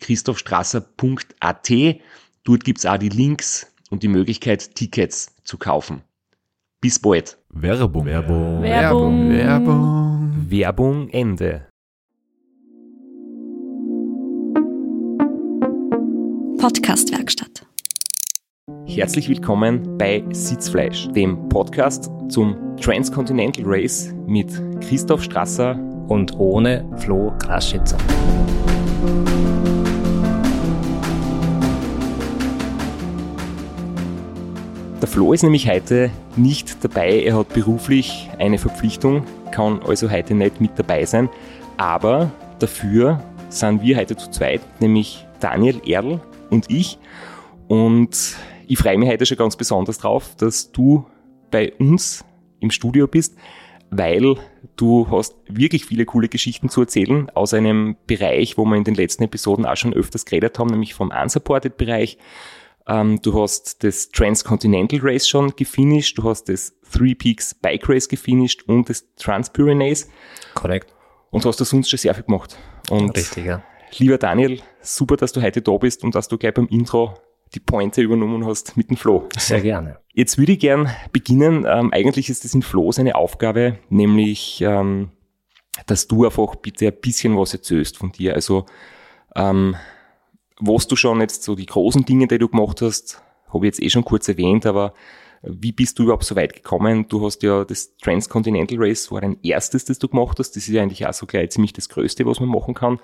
[0.00, 1.70] www.christophstrasser.at.
[2.44, 6.02] Dort gibt's auch die Links und die Möglichkeit, Tickets zu kaufen.
[6.80, 7.38] Bis bald.
[7.50, 8.06] Werbung.
[8.06, 8.62] Werbung.
[8.62, 9.30] Werbung.
[9.30, 10.46] Werbung.
[10.48, 11.66] Werbung Ende.
[16.58, 17.66] Podcastwerkstatt.
[18.86, 25.78] Herzlich willkommen bei Sitzfleisch, dem Podcast zum Transcontinental Race mit Christoph Strasser.
[26.08, 27.96] und ohne Flo Kraschitzer.
[35.00, 37.22] Der Flo ist nämlich heute nicht dabei.
[37.22, 41.30] Er hat beruflich eine Verpflichtung, kann also heute nicht mit dabei sein.
[41.78, 46.20] Aber dafür sind wir heute zu zweit, nämlich Daniel Erl
[46.50, 46.98] und ich.
[47.66, 51.06] Und ich freue mich heute schon ganz besonders drauf, dass du
[51.50, 52.22] bei uns
[52.60, 53.38] im Studio bist,
[53.88, 54.34] weil
[54.76, 58.96] du hast wirklich viele coole Geschichten zu erzählen aus einem Bereich, wo wir in den
[58.96, 62.18] letzten Episoden auch schon öfters geredet haben, nämlich vom Unsupported-Bereich.
[62.86, 68.08] Ähm, du hast das Transcontinental Race schon gefinisht, du hast das Three Peaks Bike Race
[68.08, 70.08] gefinisht und das Transpyrenees
[70.54, 70.92] Korrekt.
[71.30, 72.56] und du hast da sonst schon sehr viel gemacht.
[72.88, 73.62] Und Richtig, ja.
[73.98, 77.14] lieber Daniel, super, dass du heute da bist und dass du gleich beim Intro
[77.54, 79.28] die Pointe übernommen hast mit dem Flo.
[79.36, 79.98] Sehr gerne.
[80.12, 81.66] Jetzt würde ich gern beginnen.
[81.68, 85.10] Ähm, eigentlich ist es in Flo seine Aufgabe, nämlich, ähm,
[85.86, 88.34] dass du einfach bitte ein bisschen was erzählst von dir.
[88.34, 88.66] Also,
[89.34, 89.76] ähm,
[90.60, 93.22] was du schon jetzt so die großen Dinge, die du gemacht hast,
[93.52, 94.94] habe ich jetzt eh schon kurz erwähnt, aber
[95.42, 97.06] wie bist du überhaupt so weit gekommen?
[97.08, 100.50] Du hast ja das Transcontinental Race war dein erstes, das du gemacht hast.
[100.50, 103.00] Das ist ja eigentlich auch so gleich ziemlich das Größte, was man machen kann.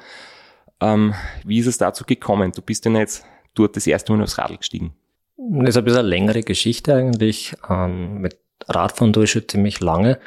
[0.81, 1.15] Ähm,
[1.45, 2.53] wie ist es dazu gekommen?
[2.53, 3.23] Du bist ja nicht
[3.55, 4.95] dort das erste Mal aufs Radl gestiegen.
[5.39, 7.55] Das ist ein bisschen längere Geschichte eigentlich.
[7.71, 10.19] Ähm, mit Radfahren tue ich schon ziemlich lange.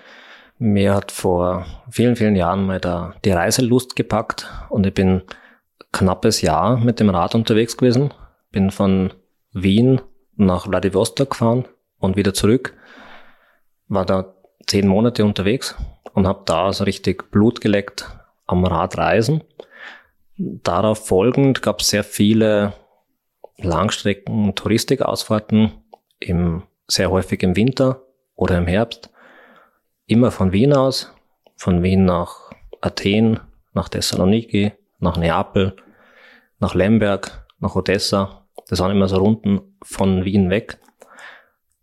[0.58, 5.22] Mir hat vor vielen, vielen Jahren mal da die Reiselust gepackt und ich bin
[5.92, 8.14] knappes Jahr mit dem Rad unterwegs gewesen.
[8.52, 9.14] Bin von
[9.52, 10.02] Wien
[10.36, 11.66] nach Vladivostok gefahren
[11.98, 12.76] und wieder zurück.
[13.88, 14.34] War da
[14.68, 15.76] zehn Monate unterwegs
[16.14, 18.10] und habe da so richtig Blut geleckt
[18.46, 19.44] am Radreisen.
[20.38, 22.74] Darauf folgend gab es sehr viele
[23.58, 25.72] Langstrecken Touristikausfahrten
[26.20, 28.04] im, sehr häufig im Winter
[28.36, 29.10] oder im Herbst.
[30.06, 31.14] Immer von Wien aus,
[31.56, 32.52] von Wien nach
[32.82, 33.40] Athen,
[33.74, 35.76] nach Thessaloniki, nach Neapel,
[36.60, 38.46] nach Lemberg, nach Odessa.
[38.68, 40.78] Das waren immer so Runden von Wien weg.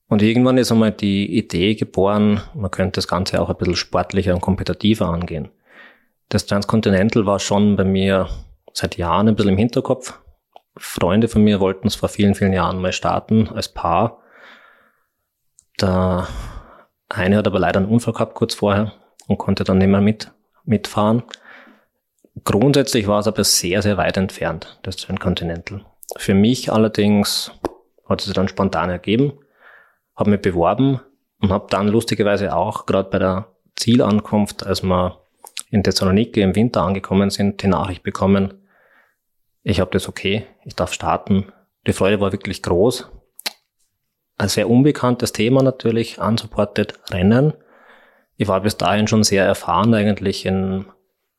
[0.08, 4.34] Und irgendwann ist einmal die Idee geboren, man könnte das Ganze auch ein bisschen sportlicher
[4.34, 5.50] und kompetitiver angehen.
[6.28, 8.28] Das Transcontinental war schon bei mir
[8.72, 10.18] seit Jahren ein bisschen im Hinterkopf.
[10.76, 14.22] Freunde von mir wollten es vor vielen, vielen Jahren mal starten als Paar.
[15.80, 16.28] Der
[17.08, 18.92] eine hat aber leider einen Unfall gehabt kurz vorher
[19.26, 20.30] und konnte dann nicht mehr mit,
[20.64, 21.22] mitfahren.
[22.44, 25.84] Grundsätzlich war es aber sehr, sehr weit entfernt, das Transcontinental.
[26.16, 27.50] Für mich allerdings
[28.08, 29.32] hat es sich dann spontan ergeben,
[30.14, 31.00] habe mich beworben
[31.40, 35.20] und habe dann lustigerweise auch gerade bei der Zielankunft, als wir
[35.70, 38.66] in Thessaloniki im Winter angekommen sind, die Nachricht bekommen,
[39.68, 41.52] ich habe das okay, ich darf starten.
[41.88, 43.10] Die Freude war wirklich groß.
[44.38, 47.52] Ein sehr unbekanntes Thema natürlich, unsupported Rennen.
[48.36, 50.86] Ich war bis dahin schon sehr erfahren eigentlich in,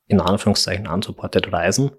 [0.07, 1.91] in Anführungszeichen unsupported Reisen.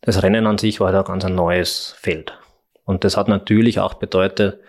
[0.00, 2.38] Das Rennen an sich war da ganz ein neues Feld.
[2.84, 4.60] Und das hat natürlich auch bedeutet,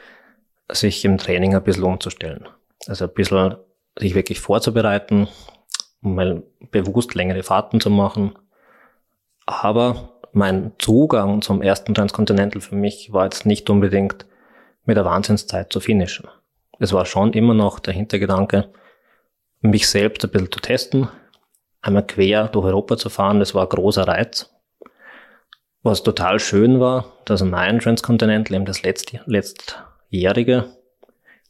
[0.71, 2.47] sich im Training ein bisschen umzustellen.
[2.87, 3.55] Also ein bisschen
[3.97, 5.27] sich wirklich vorzubereiten,
[6.01, 8.33] mal bewusst längere Fahrten zu machen.
[9.45, 14.25] Aber mein Zugang zum ersten Transcontinental für mich war jetzt nicht unbedingt
[14.85, 16.27] mit der Wahnsinnszeit zu finishen.
[16.79, 18.69] Es war schon immer noch der Hintergedanke,
[19.61, 21.07] mich selbst ein bisschen zu testen,
[21.83, 24.49] einmal quer durch Europa zu fahren, das war ein großer Reiz.
[25.83, 30.65] Was total schön war, dass mein Transcontinental, eben das letzte, letztjährige,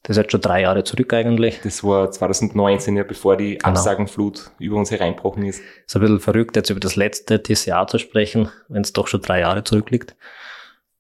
[0.02, 1.62] das ist jetzt schon drei Jahre zurück eigentlich.
[1.64, 3.70] Das war 2019, ja, bevor die Genau.
[3.70, 5.62] Absagenflut über uns hereinbrochen ist.
[5.86, 9.22] Ist ein bisschen verrückt, jetzt über das letzte TCA zu sprechen, wenn es doch schon
[9.22, 10.16] drei Jahre zurückliegt.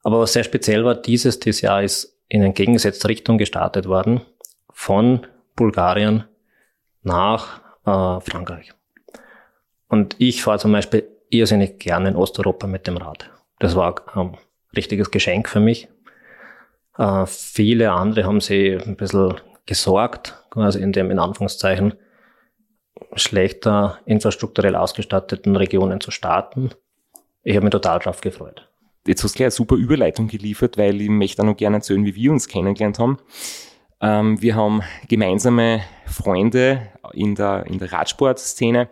[0.04, 4.22] Aber was sehr speziell war, dieses TCA ist in entgegengesetzte Richtung gestartet worden,
[4.72, 6.24] von Bulgarien
[7.02, 8.74] nach äh, Frankreich.
[9.94, 13.30] Und ich fahre zum Beispiel irrsinnig gerne in Osteuropa mit dem Rad.
[13.60, 14.36] Das war ein
[14.76, 15.88] richtiges Geschenk für mich.
[16.98, 19.36] Äh, viele andere haben sich ein bisschen
[19.68, 21.94] gesorgt, quasi in dem, in Anführungszeichen,
[23.14, 26.72] schlechter infrastrukturell ausgestatteten Regionen zu starten.
[27.44, 28.68] Ich habe mich total drauf gefreut.
[29.06, 32.04] Jetzt hast du gleich eine super Überleitung geliefert, weil ich möchte auch noch gerne erzählen,
[32.04, 33.20] wie wir uns kennengelernt haben.
[34.02, 36.82] Ähm, wir haben gemeinsame Freunde
[37.14, 38.90] in der, in der Radsportszene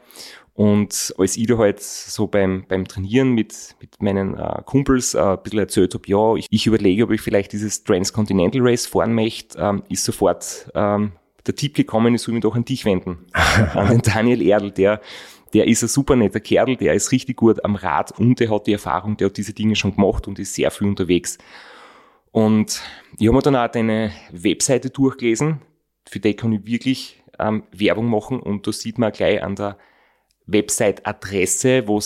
[0.62, 5.19] und als ich da halt so beim, beim Trainieren mit, mit meinen äh, Kumpels äh,
[5.19, 9.16] ein bisschen erzählt habe, ja, ich, ich überlege, ob ich vielleicht dieses Transcontinental Race fahren
[9.16, 11.13] möchte, ähm, ist sofort ähm,
[11.48, 13.25] der Tipp gekommen, ich soll mich doch an dich wenden.
[13.74, 15.02] an den Daniel Erdl, der,
[15.52, 18.68] der ist ein super netter Kerl, der ist richtig gut am Rad und der hat
[18.68, 21.40] die Erfahrung, der hat diese Dinge schon gemacht und ist sehr viel unterwegs.
[22.30, 22.84] Und
[23.18, 25.62] ich habe mir dann auch deine Webseite durchgelesen,
[26.08, 29.80] für die kann ich wirklich ähm, Werbung machen und da sieht man gleich an der
[30.45, 31.99] Website-Adresse, wo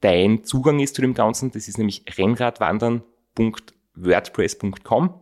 [0.00, 1.52] dein Zugang ist zu dem Ganzen.
[1.52, 5.14] Das ist nämlich rennradwandern.wordpress.com.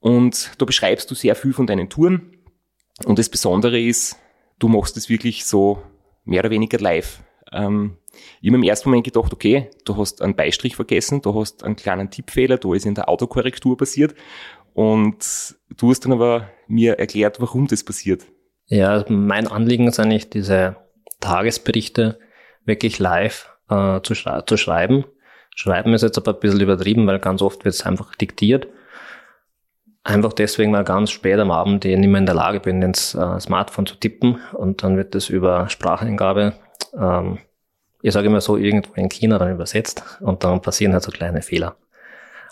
[0.00, 2.36] Und da beschreibst du sehr viel von deinen Touren.
[3.04, 4.16] Und das Besondere ist,
[4.58, 5.82] du machst es wirklich so
[6.24, 7.22] mehr oder weniger live.
[7.52, 7.96] Ähm,
[8.40, 11.76] ich habe im ersten Moment gedacht, okay, du hast einen Beistrich vergessen, du hast einen
[11.76, 14.14] kleinen Tippfehler, da ist in der Autokorrektur passiert.
[14.74, 18.24] Und du hast dann aber mir erklärt, warum das passiert.
[18.66, 20.76] Ja, mein Anliegen ist eigentlich, diese
[21.22, 22.18] Tagesberichte
[22.66, 25.04] wirklich live äh, zu, schrei zu schreiben.
[25.54, 28.66] Schreiben ist jetzt aber ein bisschen übertrieben, weil ganz oft wird es einfach diktiert.
[30.04, 33.14] Einfach deswegen, weil ganz spät am Abend ich nicht mehr in der Lage bin, ins
[33.14, 36.54] äh, Smartphone zu tippen und dann wird das über Spracheingabe,
[36.98, 37.38] ähm,
[38.02, 41.40] ich sage immer so, irgendwo in China dann übersetzt und dann passieren halt so kleine
[41.40, 41.76] Fehler.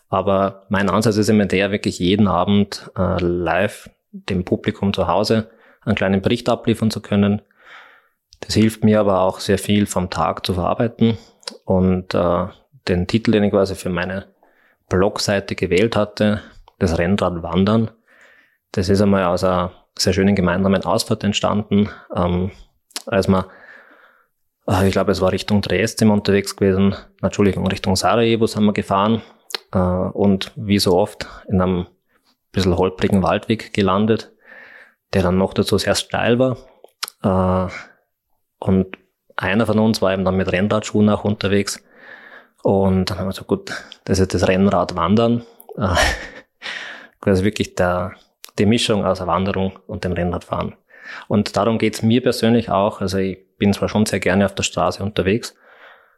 [0.08, 5.50] Aber mein Ansatz ist immer der, wirklich jeden Abend äh, live dem Publikum zu Hause
[5.82, 7.42] einen kleinen Bericht abliefern zu können.
[8.40, 11.18] Das hilft mir aber auch sehr viel vom Tag zu verarbeiten
[11.64, 12.46] und äh,
[12.88, 14.26] den Titel, den ich quasi für meine
[14.88, 16.42] Blogseite gewählt hatte,
[16.78, 17.90] das Rennrad Wandern,
[18.72, 22.50] das ist einmal aus einer sehr schönen gemeinsamen Ausfahrt entstanden, ähm,
[23.06, 23.44] als man,
[24.66, 29.22] äh, ich glaube, es war Richtung Dresden unterwegs gewesen, Entschuldigung, Richtung Sarajevo sind wir gefahren
[29.72, 31.86] äh, und wie so oft in einem
[32.52, 34.32] bisschen holprigen Waldweg gelandet,
[35.12, 36.56] der dann noch dazu sehr steil war.
[37.22, 37.70] Äh,
[38.60, 38.96] und
[39.36, 41.82] einer von uns war eben dann mit Rennradschuhen auch unterwegs.
[42.62, 43.72] Und dann haben wir gesagt, gut,
[44.04, 45.44] das ist das Rennrad Wandern.
[47.20, 48.12] Quasi wirklich der,
[48.58, 50.76] die Mischung aus der Wanderung und dem Rennradfahren.
[51.26, 53.00] Und darum geht's mir persönlich auch.
[53.00, 55.54] Also ich bin zwar schon sehr gerne auf der Straße unterwegs,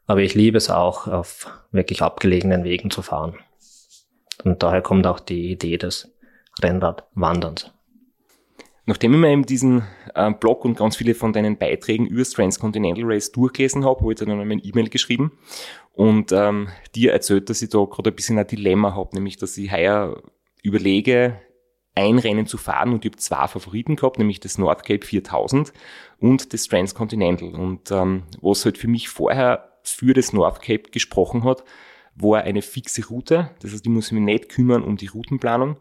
[0.07, 3.39] aber ich liebe es auch, auf wirklich abgelegenen Wegen zu fahren.
[4.45, 6.13] Und daher kommt auch die Idee des
[6.61, 7.71] Rennradwanderns.
[8.85, 9.85] Nachdem ich mir eben diesen
[10.15, 14.13] äh, Blog und ganz viele von deinen Beiträgen über das Transcontinental Race durchgelesen habe, habe
[14.13, 15.39] ich dann einmal ein E-Mail geschrieben
[15.93, 19.57] und ähm, dir erzählt, dass ich da gerade ein bisschen ein Dilemma habe, nämlich dass
[19.57, 20.21] ich heuer
[20.63, 21.41] überlege,
[21.95, 25.73] ein Rennen zu fahren und ich habe zwei Favoriten gehabt, nämlich das Nordcape 4000
[26.19, 27.55] und das Transcontinental.
[27.55, 31.65] Und ähm, was halt für mich vorher für das Nordcape gesprochen hat,
[32.15, 33.51] war eine fixe Route.
[33.61, 35.77] Das heißt, ich muss mich nicht kümmern um die Routenplanung.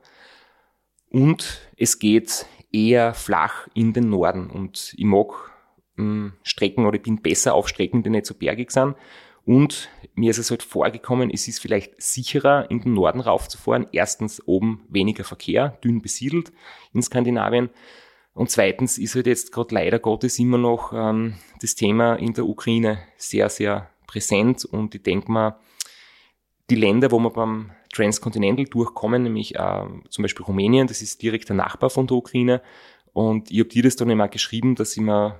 [1.09, 4.49] Und es geht eher flach in den Norden.
[4.49, 5.51] Und ich mag
[5.95, 8.95] mh, Strecken oder ich bin besser auf Strecken, die nicht so bergig sind.
[9.43, 13.87] Und mir ist es halt vorgekommen, es ist vielleicht sicherer, in den Norden raufzufahren.
[13.91, 16.51] Erstens oben weniger Verkehr, dünn besiedelt
[16.93, 17.69] in Skandinavien.
[18.33, 22.45] Und zweitens ist halt jetzt gerade leider Gottes immer noch ähm, das Thema in der
[22.45, 24.63] Ukraine sehr, sehr präsent.
[24.63, 25.59] Und ich denke mal,
[26.69, 31.49] die Länder, wo wir beim Transcontinental durchkommen, nämlich äh, zum Beispiel Rumänien, das ist direkt
[31.49, 32.61] der Nachbar von der Ukraine.
[33.13, 35.39] Und ich habe dir das dann immer geschrieben, dass ich mir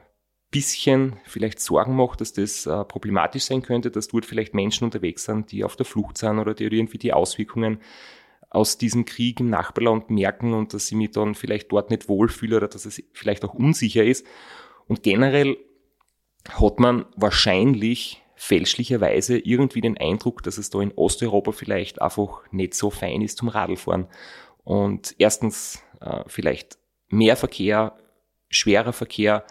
[0.51, 5.23] bisschen vielleicht Sorgen macht, dass das äh, problematisch sein könnte, dass dort vielleicht Menschen unterwegs
[5.23, 7.79] sind, die auf der Flucht sind oder die irgendwie die Auswirkungen
[8.49, 12.57] aus diesem Krieg im Nachbarland merken und dass ich mich dann vielleicht dort nicht wohlfühle
[12.57, 14.27] oder dass es vielleicht auch unsicher ist.
[14.87, 15.57] Und generell
[16.49, 22.73] hat man wahrscheinlich fälschlicherweise irgendwie den Eindruck, dass es da in Osteuropa vielleicht einfach nicht
[22.73, 24.07] so fein ist zum Radlfahren.
[24.63, 26.79] Und erstens äh, vielleicht
[27.09, 27.95] mehr Verkehr,
[28.49, 29.45] schwerer Verkehr,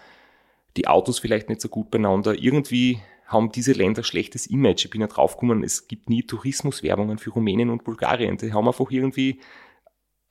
[0.77, 2.35] die Autos vielleicht nicht so gut beieinander.
[2.35, 4.87] Irgendwie haben diese Länder schlechtes Image.
[4.87, 8.39] Ich bin ja draufgekommen, es gibt nie Tourismuswerbungen für Rumänien und Bulgarien.
[8.39, 9.39] Die haben einfach irgendwie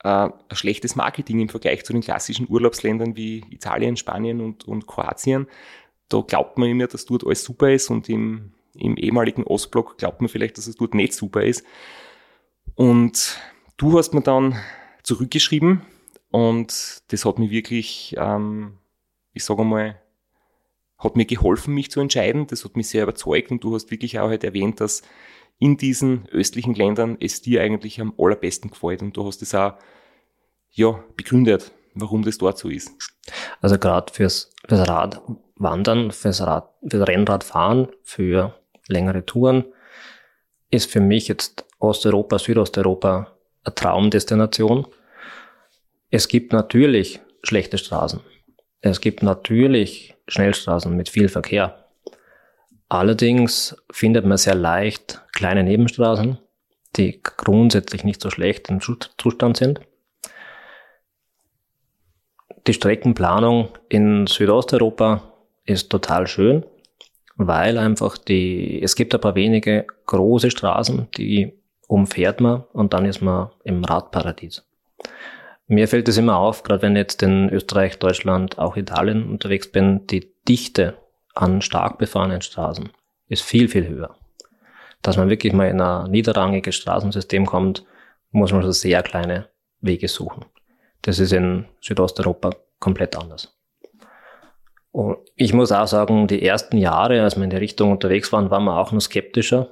[0.03, 4.85] äh, ein schlechtes Marketing im Vergleich zu den klassischen Urlaubsländern wie Italien, Spanien und, und
[4.85, 5.47] Kroatien.
[6.09, 10.21] Da glaubt man immer, dass dort alles super ist und im, im ehemaligen Ostblock glaubt
[10.21, 11.63] man vielleicht, dass es dort nicht super ist.
[12.75, 13.39] Und
[13.77, 14.59] du hast mir dann
[15.03, 15.81] zurückgeschrieben
[16.31, 18.77] und das hat mich wirklich, ähm,
[19.33, 19.99] ich sage mal,
[20.97, 22.47] hat mir geholfen, mich zu entscheiden.
[22.47, 25.01] Das hat mich sehr überzeugt und du hast wirklich auch halt erwähnt, dass
[25.57, 29.73] in diesen östlichen Ländern es dir eigentlich am allerbesten gefällt und du hast es auch
[30.71, 32.91] ja, begründet, warum das dort so ist.
[33.61, 38.55] Also gerade fürs, fürs Radwandern, fürs, Rad, fürs Rennradfahren, für
[38.87, 39.65] längere Touren
[40.71, 44.87] ist für mich jetzt Osteuropa, Südosteuropa eine Traumdestination.
[46.09, 48.21] Es gibt natürlich schlechte Straßen.
[48.81, 51.85] Es gibt natürlich Schnellstraßen mit viel Verkehr.
[52.87, 56.39] Allerdings findet man sehr leicht kleine Nebenstraßen,
[56.95, 59.81] die grundsätzlich nicht so schlecht im Zustand sind.
[62.69, 65.23] Die Streckenplanung in Südosteuropa
[65.65, 66.63] ist total schön,
[67.35, 71.51] weil einfach die, es gibt ein paar wenige große Straßen, die
[71.87, 74.63] umfährt man und dann ist man im Radparadies.
[75.65, 79.71] Mir fällt es immer auf, gerade wenn ich jetzt in Österreich, Deutschland, auch Italien unterwegs
[79.71, 80.93] bin, die Dichte
[81.33, 82.89] an stark befahrenen Straßen
[83.29, 84.15] ist viel, viel höher.
[85.01, 87.83] Dass man wirklich mal in ein niederrangiges Straßensystem kommt,
[88.29, 89.47] muss man schon sehr kleine
[89.81, 90.45] Wege suchen.
[91.01, 93.55] Das ist in Südosteuropa komplett anders.
[94.91, 98.49] Und ich muss auch sagen, die ersten Jahre, als wir in die Richtung unterwegs waren,
[98.49, 99.69] waren wir auch noch skeptischer.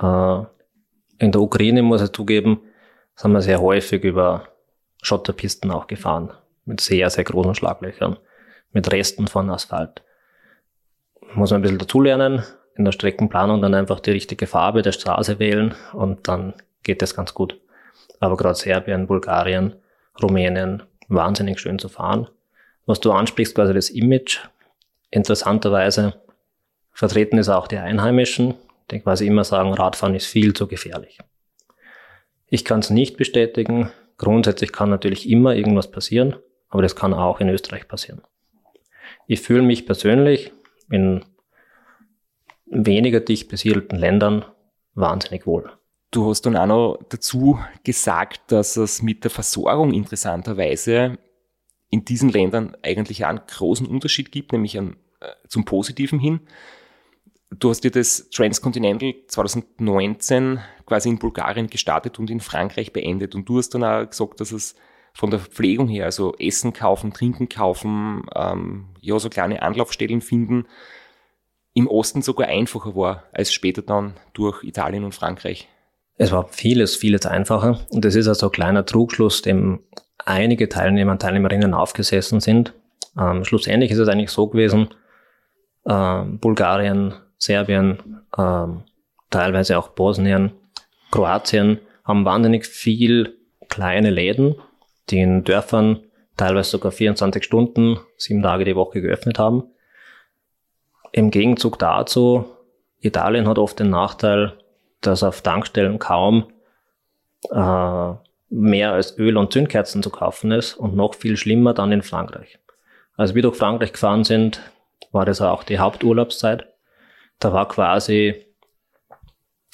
[0.00, 0.42] Äh,
[1.18, 2.60] in der Ukraine, muss ich zugeben,
[3.16, 4.48] sind wir sehr häufig über
[5.02, 6.32] Schotterpisten auch gefahren.
[6.64, 8.18] Mit sehr, sehr großen Schlaglöchern.
[8.72, 10.02] Mit Resten von Asphalt.
[11.34, 12.42] Muss man ein bisschen dazulernen.
[12.76, 17.14] In der Streckenplanung dann einfach die richtige Farbe der Straße wählen und dann geht das
[17.14, 17.60] ganz gut.
[18.18, 19.76] Aber gerade Serbien, Bulgarien,
[20.22, 22.28] Rumänien, wahnsinnig schön zu fahren.
[22.86, 24.40] Was du ansprichst, quasi das Image.
[25.10, 26.14] Interessanterweise
[26.92, 28.54] vertreten ist auch die Einheimischen,
[28.90, 31.18] die quasi immer sagen, Radfahren ist viel zu gefährlich.
[32.48, 33.90] Ich kann es nicht bestätigen.
[34.18, 36.36] Grundsätzlich kann natürlich immer irgendwas passieren,
[36.68, 38.22] aber das kann auch in Österreich passieren.
[39.26, 40.52] Ich fühle mich persönlich
[40.90, 41.24] in
[42.66, 44.44] weniger dicht besiedelten Ländern
[44.94, 45.70] wahnsinnig wohl.
[46.14, 51.18] Du hast dann auch noch dazu gesagt, dass es mit der Versorgung interessanterweise
[51.90, 56.38] in diesen Ländern eigentlich einen großen Unterschied gibt, nämlich einen, äh, zum Positiven hin.
[57.50, 63.34] Du hast dir das Transcontinental 2019 quasi in Bulgarien gestartet und in Frankreich beendet.
[63.34, 64.76] Und du hast dann auch gesagt, dass es
[65.14, 70.68] von der Verpflegung her, also Essen kaufen, Trinken kaufen, ähm, ja, so kleine Anlaufstellen finden,
[71.72, 75.68] im Osten sogar einfacher war als später dann durch Italien und Frankreich.
[76.16, 77.80] Es war vieles, vieles einfacher.
[77.90, 79.80] Und das ist also ein kleiner Trugschluss, dem
[80.24, 82.72] einige Teilnehmer und Teilnehmerinnen aufgesessen sind.
[83.18, 84.88] Ähm, schlussendlich ist es eigentlich so gewesen,
[85.86, 88.84] ähm, Bulgarien, Serbien, ähm,
[89.30, 90.52] teilweise auch Bosnien,
[91.10, 93.36] Kroatien haben wahnsinnig viel
[93.68, 94.56] kleine Läden,
[95.10, 96.00] die in Dörfern
[96.36, 99.64] teilweise sogar 24 Stunden, sieben Tage die Woche geöffnet haben.
[101.12, 102.46] Im Gegenzug dazu,
[103.00, 104.58] Italien hat oft den Nachteil,
[105.06, 106.46] dass auf Tankstellen kaum
[107.50, 108.12] äh,
[108.50, 112.58] mehr als Öl und Zündkerzen zu kaufen ist und noch viel schlimmer dann in Frankreich.
[113.16, 114.60] Als wir durch Frankreich gefahren sind,
[115.12, 116.66] war das auch die Haupturlaubszeit.
[117.38, 118.44] Da war quasi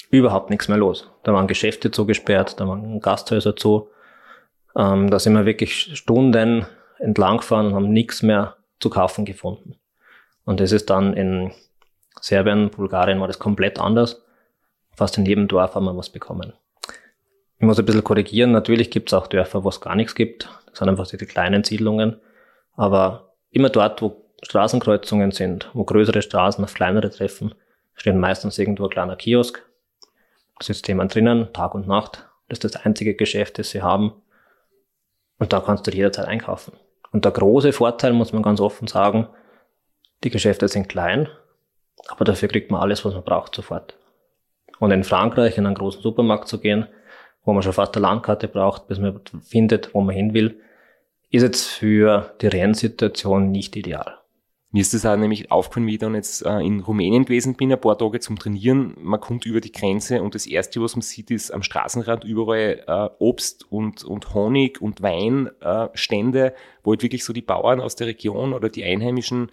[0.09, 1.09] überhaupt nichts mehr los.
[1.23, 3.89] Da waren Geschäfte zugesperrt, da waren Gasthäuser zu.
[4.75, 6.65] Ähm, da sind wir wirklich Stunden
[6.99, 9.75] entlang gefahren und haben nichts mehr zu kaufen gefunden.
[10.45, 11.51] Und das ist dann in
[12.19, 14.23] Serbien, Bulgarien war das komplett anders.
[14.95, 16.53] Fast in jedem Dorf haben wir was bekommen.
[17.57, 18.51] Ich muss ein bisschen korrigieren.
[18.51, 20.49] Natürlich gibt es auch Dörfer, wo es gar nichts gibt.
[20.65, 22.19] Das sind einfach die kleinen Siedlungen.
[22.75, 27.53] Aber immer dort, wo Straßenkreuzungen sind, wo größere Straßen auf kleinere treffen,
[27.93, 29.63] steht meistens irgendwo ein kleiner Kiosk.
[30.57, 32.27] Da sitzt jemand drinnen, Tag und Nacht.
[32.49, 34.13] Das ist das einzige Geschäft, das sie haben.
[35.37, 36.73] Und da kannst du jederzeit einkaufen.
[37.11, 39.27] Und der große Vorteil, muss man ganz offen sagen,
[40.23, 41.29] die Geschäfte sind klein,
[42.07, 43.95] aber dafür kriegt man alles, was man braucht, sofort.
[44.81, 46.87] Und in Frankreich in einen großen Supermarkt zu gehen,
[47.45, 50.59] wo man schon fast eine Landkarte braucht, bis man findet, wo man hin will,
[51.29, 54.17] ist jetzt für die Rennsituation nicht ideal.
[54.71, 57.71] Mir ist das auch nämlich aufgefallen, wie ich dann jetzt äh, in Rumänien gewesen bin,
[57.71, 58.95] ein paar Tage zum Trainieren.
[58.99, 62.83] Man kommt über die Grenze und das Erste, was man sieht, ist am Straßenrand überall
[62.87, 67.95] äh, Obst und, und Honig und Weinstände, äh, wo halt wirklich so die Bauern aus
[67.95, 69.51] der Region oder die Einheimischen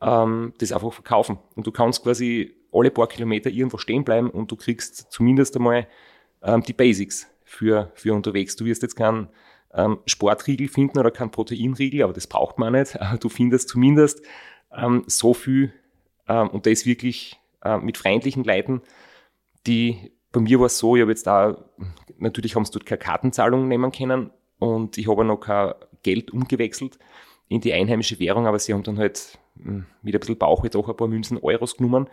[0.00, 1.38] ähm, das einfach verkaufen.
[1.56, 5.86] Und du kannst quasi alle paar Kilometer irgendwo stehen bleiben und du kriegst zumindest einmal
[6.42, 8.56] ähm, die Basics für, für unterwegs.
[8.56, 9.28] Du wirst jetzt keinen
[9.72, 12.98] ähm, Sportriegel finden oder keinen Proteinriegel, aber das braucht man nicht.
[13.20, 14.22] Du findest zumindest
[14.76, 15.72] ähm, so viel
[16.28, 18.82] ähm, und das wirklich äh, mit freundlichen Leuten,
[19.66, 21.64] die bei mir war es so, ich habe jetzt da,
[22.18, 25.72] natürlich haben sie dort keine Kartenzahlung nehmen können und ich habe noch kein
[26.02, 26.98] Geld umgewechselt
[27.48, 30.76] in die einheimische Währung, aber sie haben dann halt hm, mit ein bisschen Bauch jetzt
[30.76, 32.08] auch ein paar Münzen Euros genommen.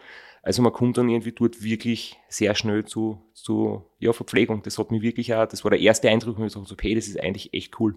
[0.45, 4.61] Also man kommt dann irgendwie dort wirklich sehr schnell zu, zu ja, Verpflegung.
[4.61, 7.07] Das hat mich wirklich auch, das war der erste Eindruck, wo ich gesagt hey, das
[7.07, 7.95] ist eigentlich echt cool.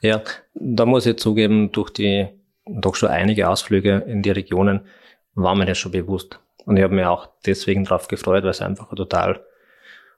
[0.00, 0.22] Ja,
[0.54, 2.28] da muss ich zugeben, durch die
[2.64, 4.86] doch schon einige Ausflüge in die Regionen
[5.34, 6.40] war mir das schon bewusst.
[6.64, 9.44] Und ich habe mir auch deswegen darauf gefreut, weil es einfach ein total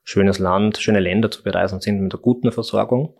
[0.04, 3.16] schönes Land, schöne Länder zu bereisen sind mit einer guten Versorgung.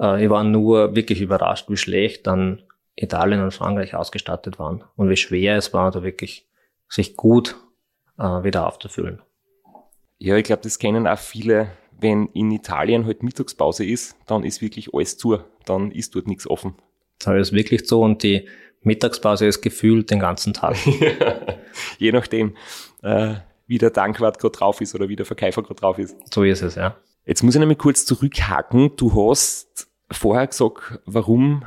[0.00, 2.64] Äh, ich war nur wirklich überrascht, wie schlecht dann
[2.96, 6.48] Italien und Frankreich ausgestattet waren und wie schwer es war, da wirklich
[6.94, 7.56] sich gut
[8.18, 9.20] äh, wieder aufzufüllen.
[10.18, 11.72] Ja, ich glaube, das kennen auch viele.
[11.98, 15.38] Wenn in Italien halt Mittagspause ist, dann ist wirklich alles zu.
[15.64, 16.74] Dann ist dort nichts offen.
[17.18, 18.48] Da ist wirklich so und die
[18.82, 20.76] Mittagspause ist gefühlt den ganzen Tag.
[21.98, 22.56] Je nachdem,
[23.02, 23.34] äh,
[23.66, 26.16] wie der Tankwart gerade drauf ist oder wie der Verkäufer gerade drauf ist.
[26.32, 26.96] So ist es, ja.
[27.24, 28.96] Jetzt muss ich nämlich kurz zurückhaken.
[28.96, 31.64] Du hast vorher gesagt, warum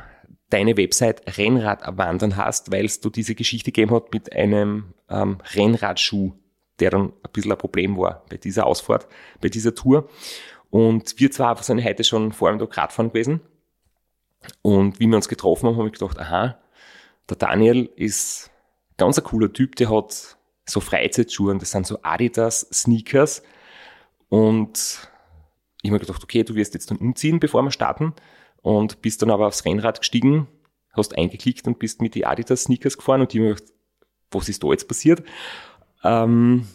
[0.50, 6.32] deine Website Rennrad erwandern hast, weil du diese Geschichte gegeben hat mit einem ähm, Rennradschuh,
[6.80, 9.06] der dann ein bisschen ein Problem war bei dieser Ausfahrt,
[9.40, 10.08] bei dieser Tour.
[10.70, 13.40] Und wir zwar sind heute schon vor allem da Radfahren gewesen.
[14.62, 16.58] Und wie wir uns getroffen haben, habe ich gedacht, aha,
[17.28, 18.50] der Daniel ist
[18.96, 23.42] ganz ein cooler Typ, der hat so Freizeitschuhe, das sind so Adidas Sneakers.
[24.28, 25.08] Und
[25.82, 28.14] ich habe mir gedacht, okay, du wirst jetzt dann umziehen, bevor wir starten.
[28.62, 30.48] Und bist dann aber aufs Rennrad gestiegen,
[30.92, 33.72] hast eingeklickt und bist mit die Adidas Sneakers gefahren und ich mir gedacht,
[34.30, 35.22] was ist da jetzt passiert?
[36.04, 36.66] Ähm,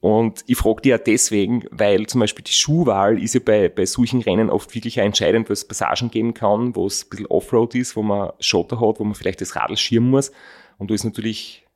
[0.00, 3.86] und ich frage dich ja deswegen, weil zum Beispiel die Schuhwahl ist ja bei, bei
[3.86, 7.74] solchen Rennen oft wirklich entscheidend, weil es Passagen geben kann, wo es ein bisschen Offroad
[7.74, 10.30] ist, wo man Schotter hat, wo man vielleicht das Radl schirmen muss.
[10.78, 11.66] Und da ist natürlich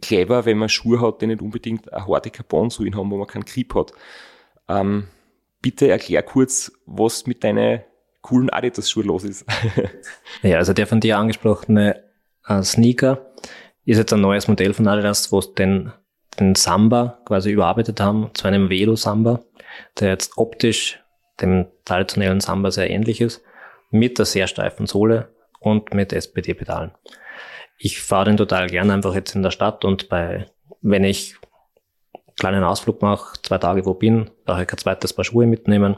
[0.00, 3.44] clever, wenn man Schuhe hat, die nicht unbedingt eine harte Carbon-Sohlen haben, wo man keinen
[3.44, 3.92] Grip hat.
[4.68, 5.08] Ähm,
[5.60, 7.80] bitte erklär kurz, was mit deinen
[8.26, 9.44] coolen Adidas-Schuhe los ist.
[10.42, 12.02] ja, also der von dir angesprochene
[12.46, 13.26] äh, Sneaker
[13.84, 15.92] ist jetzt ein neues Modell von Adidas, wo den
[16.38, 19.40] den Samba quasi überarbeitet haben zu einem Velo Samba,
[20.00, 21.02] der jetzt optisch
[21.40, 23.42] dem traditionellen Samba sehr ähnlich ist,
[23.90, 26.92] mit der sehr steifen Sohle und mit SPD-Pedalen.
[27.78, 30.46] Ich fahre den total gerne einfach jetzt in der Stadt und bei,
[30.80, 31.36] wenn ich
[32.14, 35.96] einen kleinen Ausflug mache, zwei Tage wo bin, brauche ich kein zweites Paar Schuhe mitnehmen.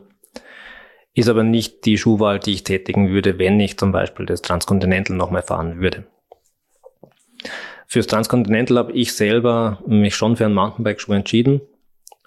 [1.14, 5.16] Ist aber nicht die Schuhwahl, die ich tätigen würde, wenn ich zum Beispiel das Transcontinental
[5.16, 6.04] nochmal fahren würde.
[7.86, 11.62] Fürs Transcontinental habe ich selber mich schon für einen Mountainbike-Schuh entschieden.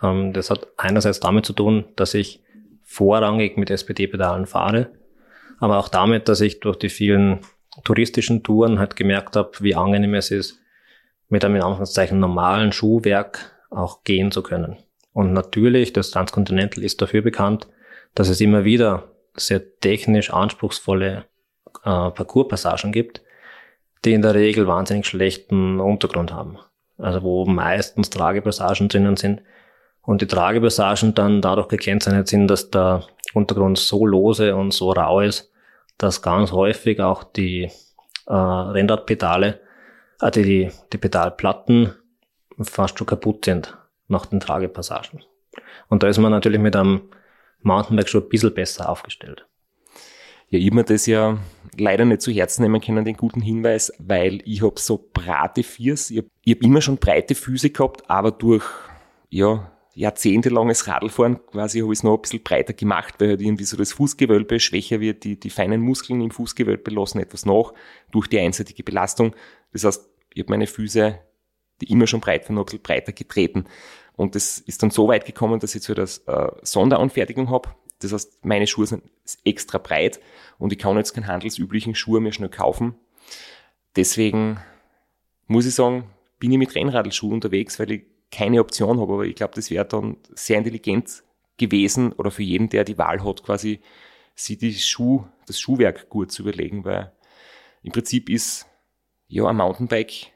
[0.01, 2.43] Ähm, das hat einerseits damit zu tun, dass ich
[2.83, 4.89] vorrangig mit SPD-Pedalen fahre,
[5.59, 7.41] aber auch damit, dass ich durch die vielen
[7.83, 10.59] touristischen Touren halt gemerkt habe, wie angenehm es ist,
[11.29, 14.77] mit einem in Anführungszeichen normalen Schuhwerk auch gehen zu können.
[15.13, 17.67] Und natürlich, das Transcontinental ist dafür bekannt,
[18.15, 21.25] dass es immer wieder sehr technisch anspruchsvolle
[21.83, 23.21] äh, Parcourspassagen gibt,
[24.03, 26.57] die in der Regel wahnsinnig schlechten Untergrund haben.
[26.97, 29.41] Also wo meistens Tragepassagen drinnen sind
[30.01, 35.21] und die Tragepassagen dann dadurch gekennzeichnet sind, dass der Untergrund so lose und so rau
[35.21, 35.51] ist,
[35.97, 37.69] dass ganz häufig auch die
[38.27, 39.59] äh, Rennradpedale,
[40.19, 41.93] äh, die, die Pedalplatten
[42.59, 45.23] fast schon kaputt sind nach den Tragepassagen.
[45.89, 47.09] Und da ist man natürlich mit einem
[47.63, 49.47] Mountainbike schon ein bisschen besser aufgestellt.
[50.49, 51.37] Ja, ich mir das ja
[51.77, 56.11] leider nicht zu Herzen nehmen können, den guten Hinweis, weil ich habe so breite Fiers.
[56.11, 58.65] Ich habe hab immer schon breite Füße gehabt, aber durch
[59.29, 63.63] ja, jahrzehntelanges Radlfahren quasi habe ich es noch ein bisschen breiter gemacht, weil halt irgendwie
[63.63, 67.73] so das Fußgewölbe schwächer wird, die, die feinen Muskeln im Fußgewölbe lassen etwas nach
[68.11, 69.35] durch die einseitige Belastung.
[69.71, 71.17] Das heißt, ich habe meine Füße,
[71.81, 73.65] die immer schon breit waren, noch ein bisschen breiter getreten.
[74.21, 77.69] Und das ist dann so weit gekommen, dass ich jetzt so das äh, Sonderanfertigung habe.
[77.97, 79.03] Das heißt, meine Schuhe sind
[79.43, 80.19] extra breit
[80.59, 82.93] und ich kann jetzt keinen handelsüblichen Schuh mehr schnell kaufen.
[83.95, 84.59] Deswegen
[85.47, 86.03] muss ich sagen,
[86.37, 89.11] bin ich mit Rennradelschuhen unterwegs, weil ich keine Option habe.
[89.11, 91.23] Aber ich glaube, das wäre dann sehr intelligent
[91.57, 93.79] gewesen oder für jeden, der die Wahl hat, quasi
[94.35, 97.11] sich die Schuh, das Schuhwerk gut zu überlegen, weil
[97.81, 98.67] im Prinzip ist
[99.29, 100.31] ja ein Mountainbike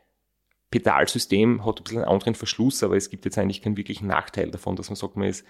[0.76, 4.52] Pedalsystem hat ein bisschen einen anderen Verschluss, aber es gibt jetzt eigentlich keinen wirklichen Nachteil
[4.52, 5.46] davon, dass man sagt, man ist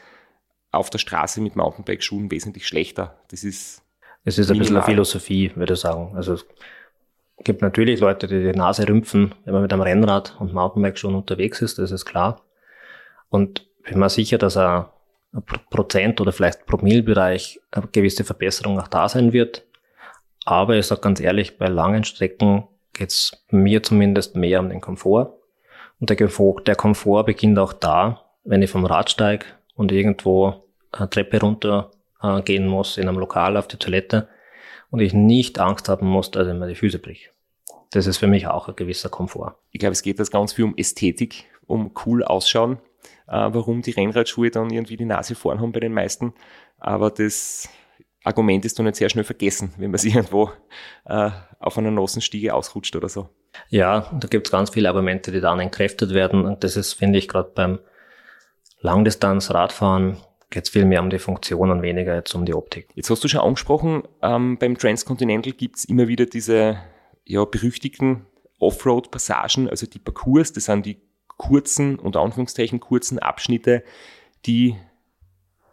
[0.71, 3.17] auf der Straße mit Mountainbike-Schuhen wesentlich schlechter.
[3.29, 3.81] Das ist.
[4.23, 6.15] Es ist ein bisschen eine Philosophie, würde ich sagen.
[6.15, 6.37] Also
[7.43, 11.15] gibt natürlich Leute, die die Nase rümpfen, wenn man mit einem Rennrad und Mountainbike schon
[11.15, 12.41] unterwegs ist, das ist klar.
[13.29, 14.85] Und bin mir sicher, dass ein
[15.69, 19.65] Prozent oder vielleicht Promillbereich eine gewisse Verbesserung auch da sein wird.
[20.45, 24.81] Aber ich sage ganz ehrlich, bei langen Strecken geht es mir zumindest mehr um den
[24.81, 25.33] Komfort.
[25.99, 30.65] Und der Komfort, der Komfort beginnt auch da, wenn ich vom Rad steige und irgendwo
[30.91, 34.27] eine Treppe runter äh, gehen muss, in einem Lokal auf die Toilette
[34.89, 37.31] und ich nicht Angst haben muss, dass ich mir die Füße brich.
[37.91, 39.55] Das ist für mich auch ein gewisser Komfort.
[39.71, 42.77] Ich glaube, es geht das ganz viel um Ästhetik, um cool ausschauen,
[43.27, 46.33] äh, warum die Rennradschuhe dann irgendwie die Nase vorn haben bei den meisten.
[46.77, 47.69] Aber das
[48.23, 50.51] Argument ist dann nicht sehr schnell vergessen, wenn man sich irgendwo
[51.05, 51.29] äh,
[51.65, 53.29] auf einer nassen Stiege ausrutscht oder so.
[53.69, 56.45] Ja, da gibt es ganz viele Argumente, die dann entkräftet werden.
[56.45, 57.79] Und das ist, finde ich, gerade beim
[58.81, 60.17] Langdistanz-Radfahren
[60.49, 62.89] geht es viel mehr um die Funktion und weniger jetzt um die Optik.
[62.95, 66.77] Jetzt hast du schon angesprochen, ähm, beim Transcontinental gibt es immer wieder diese
[67.25, 68.27] ja, berüchtigten
[68.59, 71.01] Offroad-Passagen, also die Parcours, das sind die
[71.37, 73.83] kurzen, unter Anführungszeichen kurzen Abschnitte,
[74.45, 74.75] die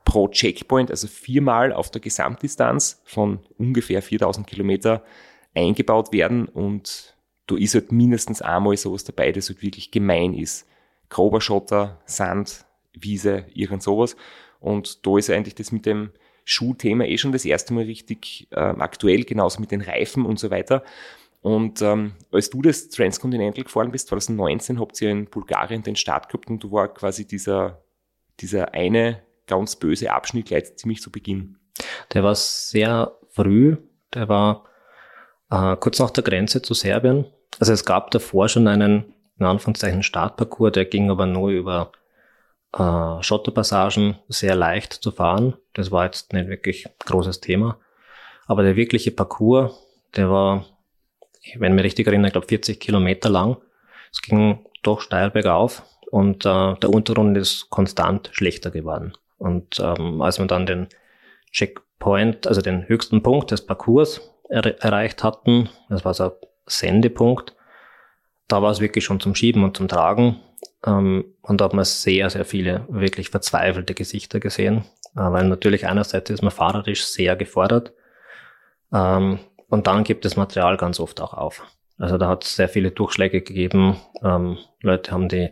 [0.05, 5.05] pro Checkpoint, also viermal auf der Gesamtdistanz von ungefähr 4000 Kilometer
[5.55, 10.67] eingebaut werden und da ist halt mindestens einmal sowas dabei, das halt wirklich gemein ist.
[11.09, 14.17] Grober Schotter, Sand, Wiese, irgend sowas.
[14.61, 16.11] Und da ist eigentlich das mit dem
[16.45, 20.51] Schuhthema eh schon das erste Mal richtig äh, aktuell, genauso mit den Reifen und so
[20.51, 20.85] weiter.
[21.41, 26.29] Und ähm, als du das Transcontinental gefahren bist, 2019, habt ihr in Bulgarien den Start
[26.29, 27.83] gehabt und du war quasi dieser,
[28.41, 31.59] dieser eine ganz böse Abschnitt gleich ziemlich zu Beginn.
[32.15, 33.77] Der war sehr früh,
[34.15, 34.65] der war
[35.53, 37.27] äh, kurz nach der Grenze zu Serbien.
[37.61, 41.93] Also es gab davor schon einen, in Anführungszeichen, Startparcours, der ging aber nur über
[42.73, 45.55] äh, Schotterpassagen sehr leicht zu fahren.
[45.75, 47.79] Das war jetzt nicht wirklich großes Thema.
[48.47, 49.79] Aber der wirkliche Parcours,
[50.17, 50.65] der war
[51.57, 53.57] wenn ich mich richtig erinnere, ich glaube 40 Kilometer lang.
[54.13, 59.13] Es ging doch steil bergauf und äh, der Untergrund ist konstant schlechter geworden.
[59.39, 60.89] Und ähm, als wir dann den
[61.51, 66.33] Checkpoint, also den höchsten Punkt des Parcours er erreicht hatten, das war so ein
[66.67, 67.57] Sendepunkt,
[68.49, 70.41] da war es wirklich schon zum Schieben und zum Tragen.
[70.85, 74.85] Ähm, und da hat man sehr, sehr viele wirklich verzweifelte Gesichter gesehen,
[75.17, 77.93] äh, weil natürlich einerseits ist man fahrerisch sehr gefordert.
[78.93, 79.39] Ähm,
[79.69, 81.65] und dann gibt das Material ganz oft auch auf.
[81.99, 83.97] Also da hat es sehr viele Durchschläge gegeben.
[84.23, 85.51] Ähm, Leute haben die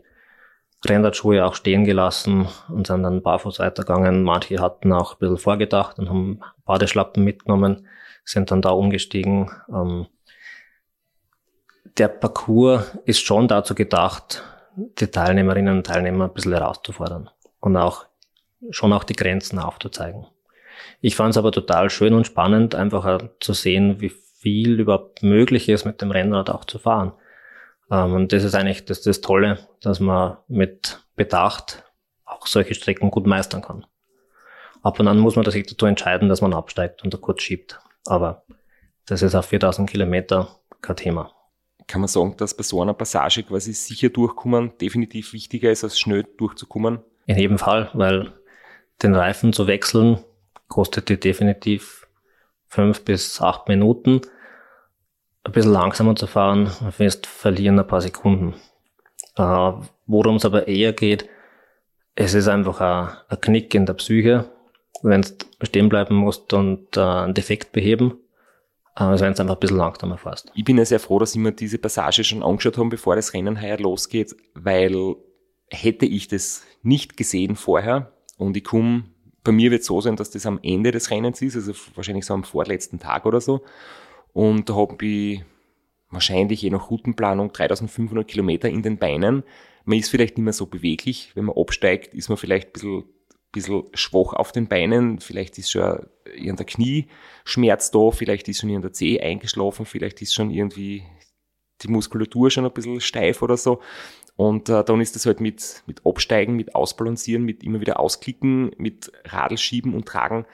[0.87, 4.25] Rennradschuhe auch stehen gelassen und sind dann barfuß weitergegangen.
[4.25, 7.87] Manche hatten auch ein bisschen vorgedacht und haben Badeschlappen mitgenommen,
[8.25, 9.51] sind dann da umgestiegen.
[9.73, 10.07] Ähm,
[11.99, 14.43] der Parcours ist schon dazu gedacht,
[14.77, 17.31] die Teilnehmerinnen und Teilnehmer ein bisschen herauszufordern
[17.61, 18.07] und auch
[18.71, 20.27] schon auch die Grenzen aufzuzeigen.
[21.01, 25.69] Ich fand es aber total schön und spannend, einfach zu sehen, wie viel überhaupt möglich
[25.69, 27.13] ist, mit dem Rennrad auch zu fahren.
[27.91, 31.85] Ähm, und das ist eigentlich das, das Tolle, dass man mit Bedacht
[32.25, 33.87] auch solche Strecken gut meistern kann.
[34.83, 37.79] Ab und an muss man sich dazu entscheiden, dass man absteigt und da kurz schiebt.
[38.07, 38.45] Aber
[39.07, 41.33] das ist auf 4000 Kilometer kein Thema.
[41.87, 45.99] Kann man sagen, dass bei so einer Passage quasi sicher durchkommen definitiv wichtiger ist, als
[45.99, 47.01] schnell durchzukommen?
[47.27, 48.33] In jedem Fall, weil
[49.03, 50.19] den Reifen zu wechseln
[50.69, 52.07] kostet dir definitiv
[52.69, 54.21] fünf bis acht Minuten.
[55.43, 58.55] Ein bisschen langsamer zu fahren, wirst verlieren ein paar Sekunden.
[59.37, 59.73] Äh,
[60.13, 61.29] Worum es aber eher geht,
[62.17, 64.51] es ist einfach ein, ein Knick in der Psyche,
[65.03, 68.19] wenn du stehen bleiben musst und äh, einen Defekt beheben,
[68.97, 70.53] äh, also wenn du einfach ein bisschen langsamer fährst.
[70.55, 73.35] Ich bin ja sehr froh, dass ich mir diese Passage schon angeschaut habe, bevor das
[73.35, 75.17] Rennen heuer losgeht, weil
[75.71, 79.05] hätte ich das nicht gesehen vorher und ich komme
[79.43, 82.27] bei mir wird es so sein, dass das am Ende des Rennens ist, also wahrscheinlich
[82.27, 83.63] so am vorletzten Tag oder so.
[84.33, 85.43] Und da habe ich
[86.11, 89.45] wahrscheinlich je nach Routenplanung 3500 Kilometer in den Beinen.
[89.85, 91.33] Man ist vielleicht nicht mehr so beweglich.
[91.35, 93.05] Wenn man absteigt, ist man vielleicht ein bisschen,
[93.53, 95.21] bisschen schwach auf den Beinen.
[95.21, 100.51] Vielleicht ist schon irgendein Knieschmerz da, vielleicht ist schon irgendein Zeh eingeschlafen, vielleicht ist schon
[100.51, 101.05] irgendwie
[101.83, 103.81] die Muskulatur schon ein bisschen steif oder so.
[104.37, 108.71] Und äh, dann ist das halt mit, mit Absteigen, mit Ausbalancieren, mit immer wieder Ausklicken,
[108.79, 110.47] mit Radelschieben und Tragen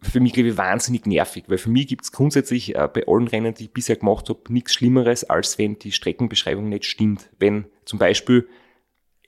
[0.00, 3.28] für mich, glaube ich, wahnsinnig nervig, weil für mich gibt es grundsätzlich äh, bei allen
[3.28, 7.28] Rennen, die ich bisher gemacht habe, nichts Schlimmeres, als wenn die Streckenbeschreibung nicht stimmt.
[7.38, 8.48] Wenn zum Beispiel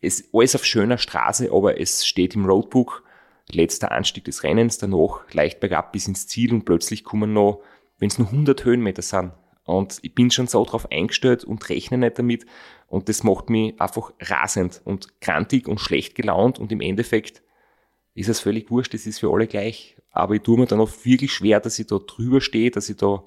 [0.01, 3.05] es alles auf schöner Straße, aber es steht im Roadbook,
[3.51, 7.63] letzter Anstieg des Rennens, danach leicht bergab bis ins Ziel und plötzlich kommen noch,
[7.99, 9.33] wenn es nur 100 Höhenmeter sind,
[9.67, 12.47] und ich bin schon so drauf eingestellt und rechne nicht damit.
[12.87, 16.61] Und das macht mich einfach rasend und krantig und schlecht gelaunt.
[16.61, 17.43] Und im Endeffekt
[18.15, 19.97] ist es völlig wurscht, es ist für alle gleich.
[20.13, 22.97] Aber ich tue mir dann auch wirklich schwer, dass ich da drüber stehe, dass ich
[22.97, 23.25] da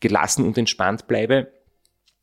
[0.00, 1.52] gelassen und entspannt bleibe.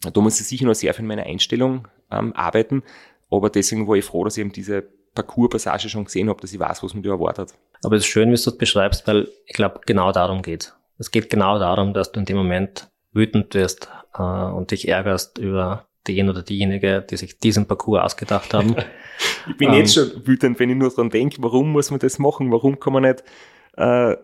[0.02, 2.84] Da muss ich sicher noch sehr viel in meiner Einstellung ähm, arbeiten,
[3.30, 4.84] aber deswegen war ich froh, dass ich eben diese
[5.16, 7.54] Parcours-Passage schon gesehen habe, dass ich weiß, was mich da erwartet.
[7.84, 10.74] Aber es ist schön, wie du es beschreibst, weil ich glaube, genau darum geht.
[10.98, 15.38] Es geht genau darum, dass du in dem Moment wütend wirst äh, und dich ärgerst
[15.38, 18.76] über den oder diejenige, die sich diesen Parcours ausgedacht haben.
[19.50, 22.20] ich bin ähm, jetzt schon wütend, wenn ich nur dran denke, warum muss man das
[22.20, 22.52] machen?
[22.52, 23.24] Warum kann man nicht
[23.78, 24.16] äh,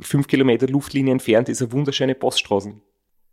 [0.00, 2.80] fünf Kilometer Luftlinie entfernt diese wunderschöne Poststraßen?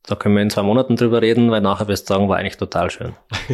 [0.06, 2.58] Da können wir in zwei Monaten drüber reden, weil nachher wirst du sagen, war eigentlich
[2.58, 3.14] total schön.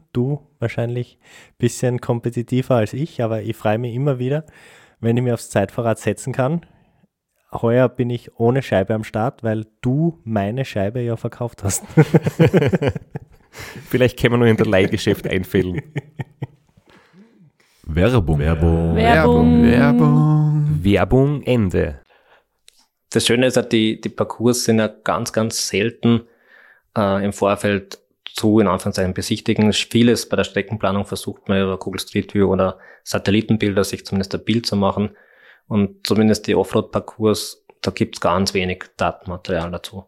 [0.13, 4.45] Du wahrscheinlich ein bisschen kompetitiver als ich, aber ich freue mich immer wieder,
[4.99, 6.65] wenn ich mir aufs Zeitfahrrad setzen kann
[7.53, 11.83] heuer bin ich ohne Scheibe am Start, weil du meine Scheibe ja verkauft hast.
[13.89, 15.81] Vielleicht können wir nur in der Leihgeschäft einfällen.
[17.83, 18.39] Werbung.
[18.39, 18.95] Werbung.
[18.95, 19.63] Werbung.
[19.63, 20.79] Werbung.
[20.83, 21.99] Werbung Ende.
[23.09, 26.21] Das Schöne ist die, die Parcours sind ja ganz, ganz selten
[26.97, 27.99] äh, im Vorfeld
[28.35, 29.71] zu, in Anführungszeichen, besichtigen.
[29.73, 34.43] Vieles bei der Streckenplanung versucht man über Google Street View oder Satellitenbilder sich zumindest ein
[34.43, 35.15] Bild zu machen.
[35.67, 40.05] Und zumindest die Offroad-Parcours, da gibt's ganz wenig Datenmaterial dazu.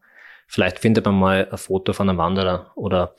[0.48, 3.16] Vielleicht findet man mal ein Foto von einem Wanderer oder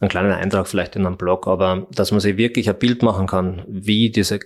[0.00, 3.26] einen kleinen Eintrag vielleicht in einem Blog, aber dass man sich wirklich ein Bild machen
[3.26, 4.40] kann, wie diese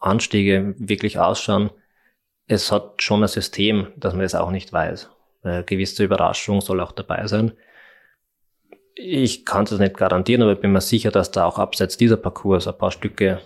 [0.00, 1.70] Anstiege wirklich ausschauen,
[2.46, 5.10] es hat schon ein System, dass man das auch nicht weiß.
[5.42, 7.52] Eine gewisse Überraschung soll auch dabei sein.
[9.00, 12.16] Ich kann es nicht garantieren, aber ich bin mir sicher, dass da auch abseits dieser
[12.16, 13.40] Parcours ein paar Stücke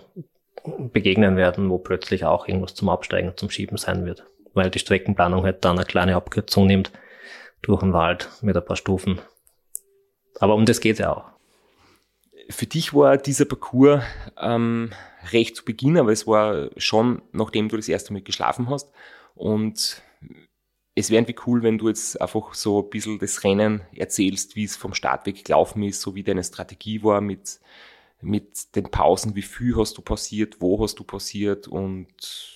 [0.91, 4.25] begegnen werden, wo plötzlich auch irgendwas zum Absteigen, zum Schieben sein wird.
[4.55, 6.91] Weil die Streckenplanung halt dann eine kleine Abkürzung nimmt
[7.61, 9.19] durch den Wald mit ein paar Stufen.
[10.39, 11.25] Aber um das geht ja auch.
[12.49, 14.01] Für dich war dieser Parcours
[14.41, 14.89] ähm,
[15.31, 18.91] recht zu Beginn, aber es war schon, nachdem du das erste Mal geschlafen hast.
[19.35, 20.01] Und
[20.95, 24.63] es wäre irgendwie cool, wenn du jetzt einfach so ein bisschen das Rennen erzählst, wie
[24.63, 27.59] es vom Startweg gelaufen ist, so wie deine Strategie war mit
[28.23, 32.07] mit den Pausen, wie viel hast du passiert, wo hast du passiert und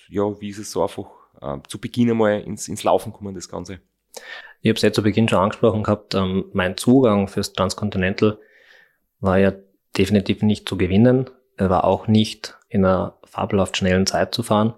[0.07, 1.09] ja, wie ist es so einfach
[1.41, 3.79] äh, zu Beginn einmal ins, ins Laufen kommen, das Ganze?
[4.61, 8.39] Ich habe es ja zu Beginn schon angesprochen gehabt, ähm, mein Zugang fürs Transcontinental
[9.19, 9.53] war ja
[9.97, 11.29] definitiv nicht zu gewinnen.
[11.57, 14.73] Er war auch nicht in einer fabelhaft schnellen Zeit zu fahren.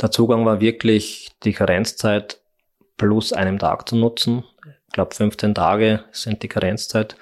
[0.00, 2.40] Der Zugang war wirklich die Karenzzeit
[2.98, 4.44] plus einem Tag zu nutzen.
[4.88, 7.16] Ich glaube, 15 Tage sind die Karenzzeit.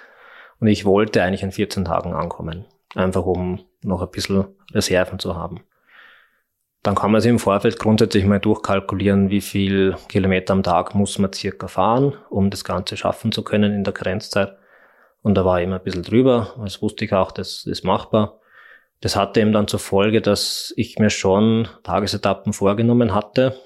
[0.58, 2.64] Und ich wollte eigentlich in 14 Tagen ankommen.
[2.94, 5.60] Einfach um noch ein bisschen Reserven zu haben.
[6.82, 11.18] Dann kann man sich im Vorfeld grundsätzlich mal durchkalkulieren, wie viel Kilometer am Tag muss
[11.18, 14.56] man circa fahren, um das Ganze schaffen zu können in der Karenzzeit.
[15.22, 16.54] Und da war ich immer ein bisschen drüber.
[16.62, 18.40] Das wusste ich auch, das ist machbar.
[19.00, 23.56] Das hatte eben dann zur Folge, dass ich mir schon Tagesetappen vorgenommen hatte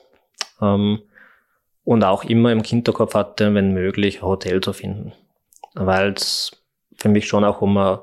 [0.61, 1.03] ähm,
[1.85, 5.12] und auch immer im Hinterkopf hatte, wenn möglich, ein Hotel zu finden.
[5.75, 6.51] Weil es
[6.97, 7.99] für mich schon auch ein,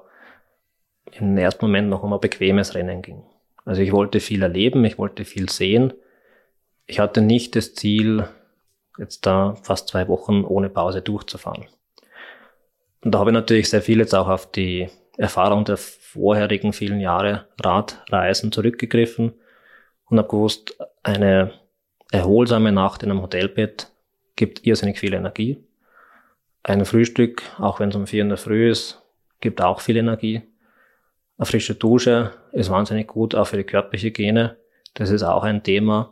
[1.12, 3.24] im ersten Moment noch ein bequemes Rennen ging.
[3.66, 5.94] Also ich wollte viel erleben, ich wollte viel sehen.
[6.86, 8.28] Ich hatte nicht das Ziel,
[8.98, 11.66] jetzt da fast zwei Wochen ohne Pause durchzufahren.
[13.04, 17.00] Und da habe ich natürlich sehr viel jetzt auch auf die Erfahrung der vorherigen vielen
[17.00, 19.34] Jahre Radreisen zurückgegriffen
[20.10, 21.54] und habe gewusst, eine
[22.12, 23.92] erholsame Nacht in einem Hotelbett
[24.36, 25.64] gibt irrsinnig viel Energie.
[26.64, 29.02] Ein Frühstück, auch wenn es um vier in der Früh ist,
[29.40, 30.42] gibt auch viel Energie.
[31.38, 34.58] Eine frische Dusche ist wahnsinnig gut, auch für die körperliche Hygiene.
[34.94, 36.12] Das ist auch ein Thema.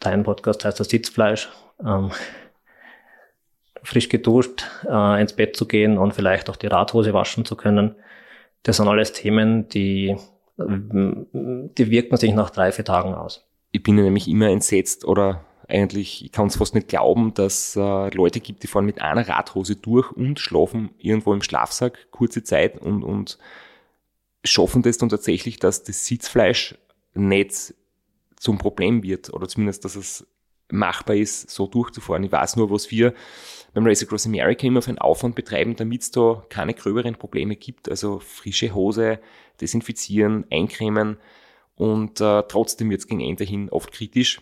[0.00, 1.48] Dein Podcast heißt das Sitzfleisch.
[1.84, 2.10] Ähm,
[3.82, 7.96] frisch geduscht äh, ins Bett zu gehen und vielleicht auch die Radhose waschen zu können.
[8.62, 10.16] Das sind alles Themen, die,
[10.56, 13.44] die wirken sich nach drei, vier Tagen aus.
[13.72, 18.14] Ich bin nämlich immer entsetzt oder eigentlich, ich kann es fast nicht glauben, dass äh,
[18.14, 22.78] Leute gibt, die fahren mit einer Radhose durch und schlafen irgendwo im Schlafsack kurze Zeit
[22.78, 23.38] und, und
[24.44, 26.76] schaffen das dann tatsächlich, dass das Sitzfleisch
[27.14, 27.74] nicht
[28.36, 30.26] zum Problem wird oder zumindest, dass es
[30.70, 32.24] machbar ist, so durchzufahren.
[32.24, 33.14] Ich weiß nur, was wir
[33.74, 37.56] beim Race Across America immer für einen Aufwand betreiben, damit es da keine gröberen Probleme
[37.56, 37.88] gibt.
[37.88, 39.20] Also frische Hose,
[39.60, 41.18] desinfizieren, eincremen
[41.82, 44.40] und äh, trotzdem es gegen Ende hin oft kritisch.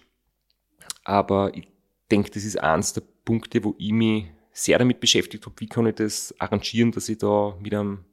[1.05, 1.69] Aber ich
[2.11, 5.87] denke, das ist eins der Punkte, wo ich mich sehr damit beschäftigt habe, wie kann
[5.87, 8.05] ich das arrangieren, dass ich da mit einem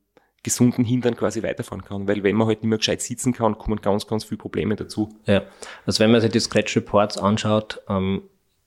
[0.43, 2.07] gesunden Hintern quasi weiterfahren kann.
[2.07, 5.09] Weil wenn man halt nicht mehr gescheit sitzen kann, kommen ganz, ganz viele Probleme dazu.
[5.25, 5.43] Ja,
[5.85, 8.21] also wenn man sich die Scratch Reports anschaut, ähm,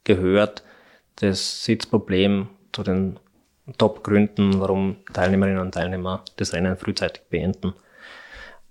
[0.04, 0.62] gehört
[1.16, 3.18] das Sitzproblem zu den
[3.78, 7.72] Top-Gründen, warum Teilnehmerinnen und Teilnehmer das Rennen frühzeitig beenden.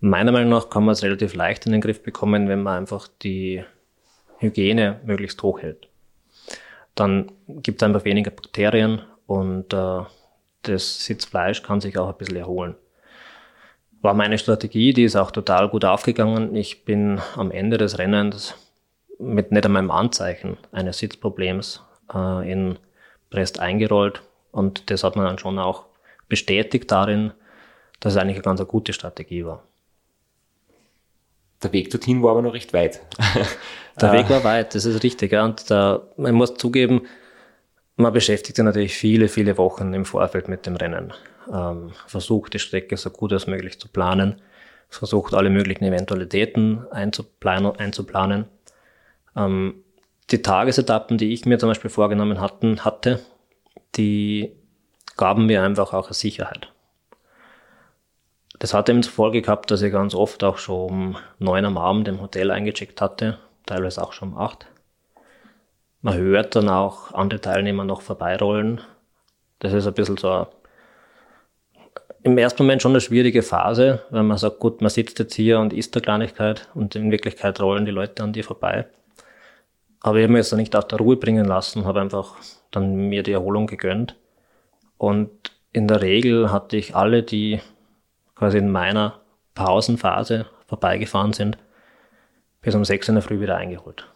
[0.02, 3.10] Meiner Meinung nach kann man es relativ leicht in den Griff bekommen, wenn man einfach
[3.22, 3.64] die
[4.38, 5.90] Hygiene möglichst hoch hält.
[6.96, 10.02] Dann gibt es einfach weniger Bakterien und äh,
[10.64, 12.76] das Sitzfleisch kann sich auch ein bisschen erholen.
[14.02, 16.56] War meine Strategie, die ist auch total gut aufgegangen.
[16.56, 18.56] Ich bin am Ende des Rennens
[19.18, 21.84] mit nicht einmal einem Anzeichen eines Sitzproblems
[22.14, 22.80] äh, in
[23.30, 25.86] Brest eingerollt und das hat man dann schon auch
[26.30, 27.34] bestätigt darin,
[28.00, 29.64] dass es eigentlich eine ganz gute Strategie war.
[31.64, 33.02] Der Weg dorthin war aber noch recht weit.
[34.02, 35.34] Der Weg war weit, das ist richtig.
[35.34, 35.44] Ja.
[35.44, 37.02] Und da, man muss zugeben,
[37.98, 41.14] man beschäftigt sich natürlich viele, viele Wochen im Vorfeld mit dem Rennen.
[41.54, 44.42] Ähm, versucht die Strecke so gut als möglich zu planen,
[44.88, 47.76] versucht alle möglichen Eventualitäten einzuplanen.
[47.76, 48.46] einzuplanen.
[49.36, 49.84] Ähm,
[50.32, 53.20] die Tagesetappen, die ich mir zum Beispiel vorgenommen hatten, hatte,
[53.96, 54.54] die
[55.18, 56.72] gaben mir einfach auch eine Sicherheit.
[58.60, 61.78] Das hat eben zur Folge gehabt, dass ich ganz oft auch schon um neun am
[61.78, 64.68] Abend im Hotel eingecheckt hatte, teilweise auch schon um acht.
[66.02, 68.82] Man hört dann auch andere Teilnehmer noch vorbeirollen.
[69.60, 70.48] Das ist ein bisschen so eine,
[72.24, 75.60] im ersten Moment schon eine schwierige Phase, weil man sagt, gut, man sitzt jetzt hier
[75.60, 78.88] und isst eine Kleinigkeit und in Wirklichkeit rollen die Leute an dir vorbei.
[80.02, 82.36] Aber ich habe mich jetzt nicht aus der Ruhe bringen lassen, habe einfach
[82.72, 84.16] dann mir die Erholung gegönnt.
[84.98, 85.30] Und
[85.72, 87.62] in der Regel hatte ich alle, die
[88.40, 89.20] quasi in meiner
[89.54, 91.58] Pausenphase vorbeigefahren sind,
[92.62, 94.08] bis um sechs in der Früh wieder eingeholt.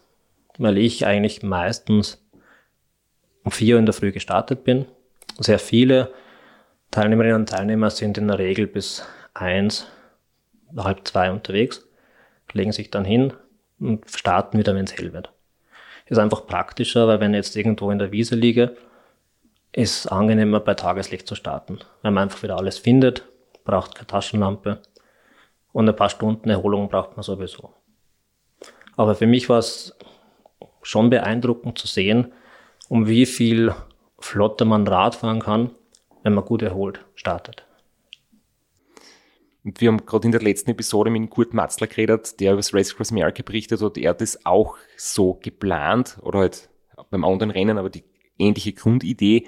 [0.57, 2.25] Weil ich eigentlich meistens
[3.43, 4.85] um vier in der Früh gestartet bin.
[5.39, 6.13] Sehr viele
[6.91, 9.87] Teilnehmerinnen und Teilnehmer sind in der Regel bis eins,
[10.77, 11.85] halb zwei unterwegs,
[12.53, 13.33] legen sich dann hin
[13.79, 15.33] und starten wieder, wenn es hell wird.
[16.05, 18.77] Ist einfach praktischer, weil wenn ich jetzt irgendwo in der Wiese liege,
[19.73, 23.23] ist angenehmer bei Tageslicht zu starten, weil man einfach wieder alles findet,
[23.63, 24.81] braucht keine Taschenlampe
[25.71, 27.73] und ein paar Stunden Erholung braucht man sowieso.
[28.95, 29.95] Aber für mich war es
[30.81, 32.31] schon beeindruckend zu sehen,
[32.89, 33.73] um wie viel
[34.19, 35.71] flotter man Rad fahren kann,
[36.23, 37.65] wenn man gut erholt startet.
[39.63, 42.73] Und wir haben gerade in der letzten Episode mit Kurt Matzler geredet, der über das
[42.73, 43.97] Race Across America berichtet hat.
[43.97, 46.69] Er hat das auch so geplant oder halt
[47.09, 48.03] beim anderen Rennen, aber die
[48.37, 49.47] ähnliche Grundidee.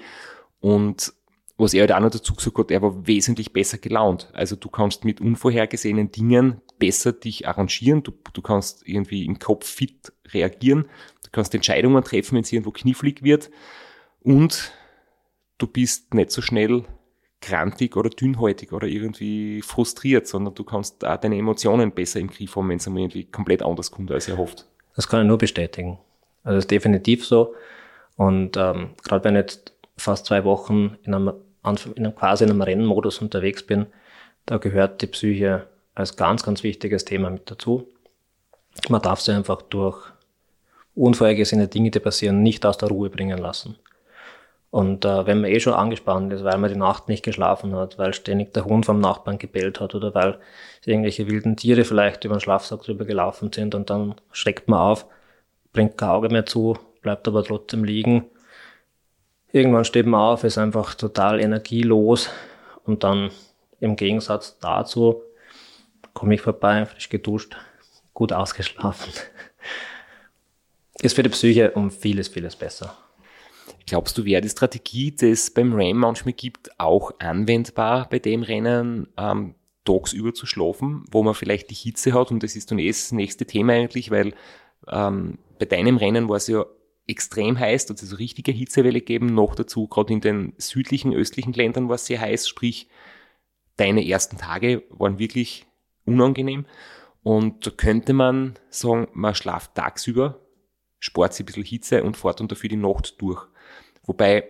[0.60, 1.12] Und
[1.58, 4.28] was er halt auch noch dazu gesagt hat, er war wesentlich besser gelaunt.
[4.34, 8.02] Also du kannst mit unvorhergesehenen Dingen besser dich arrangieren.
[8.02, 10.82] Du, du kannst irgendwie im Kopf fit reagieren.
[11.24, 13.50] Du kannst Entscheidungen treffen, wenn es irgendwo knifflig wird.
[14.20, 14.72] Und
[15.58, 16.84] du bist nicht so schnell
[17.40, 22.56] krantig oder dünnhäutig oder irgendwie frustriert, sondern du kannst auch deine Emotionen besser im Griff
[22.56, 24.66] haben, wenn es einmal irgendwie komplett anders kommt, als erhofft.
[24.94, 25.98] Das kann ich nur bestätigen.
[26.42, 27.54] Also das ist definitiv so.
[28.16, 31.32] Und ähm, gerade wenn jetzt fast zwei Wochen in einem,
[31.66, 33.86] in einem quasi in einem Rennmodus unterwegs bin,
[34.46, 37.88] da gehört die Psyche als ganz, ganz wichtiges Thema mit dazu.
[38.88, 39.98] Man darf sie einfach durch
[40.94, 43.76] unvorhergesehene Dinge, die passieren, nicht aus der Ruhe bringen lassen.
[44.70, 47.98] Und äh, wenn man eh schon angespannt ist, weil man die Nacht nicht geschlafen hat,
[47.98, 50.38] weil ständig der Hund vom Nachbarn gebellt hat oder weil
[50.84, 55.06] irgendwelche wilden Tiere vielleicht über den Schlafsack drüber gelaufen sind und dann schreckt man auf,
[55.72, 58.26] bringt kein Auge mehr zu, bleibt aber trotzdem liegen.
[59.56, 62.28] Irgendwann steht man auf, ist einfach total energielos
[62.84, 63.30] und dann
[63.80, 65.22] im Gegensatz dazu
[66.12, 67.56] komme ich vorbei, frisch geduscht,
[68.12, 69.14] gut ausgeschlafen.
[71.00, 72.98] Ist für die Psyche um vieles, vieles besser.
[73.86, 78.42] Glaubst du, wäre die Strategie, die es beim Ram manchmal gibt, auch anwendbar bei dem
[78.42, 79.54] Rennen, ähm,
[79.86, 82.30] tagsüber zu schlafen, wo man vielleicht die Hitze hat?
[82.30, 84.34] Und das ist dann eh das nächste Thema eigentlich, weil
[84.86, 86.66] ähm, bei deinem Rennen war es ja
[87.06, 89.34] extrem heiß, dass es so richtige Hitzewelle geben.
[89.34, 92.88] Noch dazu, gerade in den südlichen, östlichen Ländern war es sehr heiß, sprich,
[93.76, 95.66] deine ersten Tage waren wirklich
[96.04, 96.66] unangenehm.
[97.22, 100.40] Und da könnte man sagen, man schlaft tagsüber,
[100.98, 103.46] spart sich ein bisschen Hitze und fährt dann dafür die Nacht durch.
[104.04, 104.48] Wobei,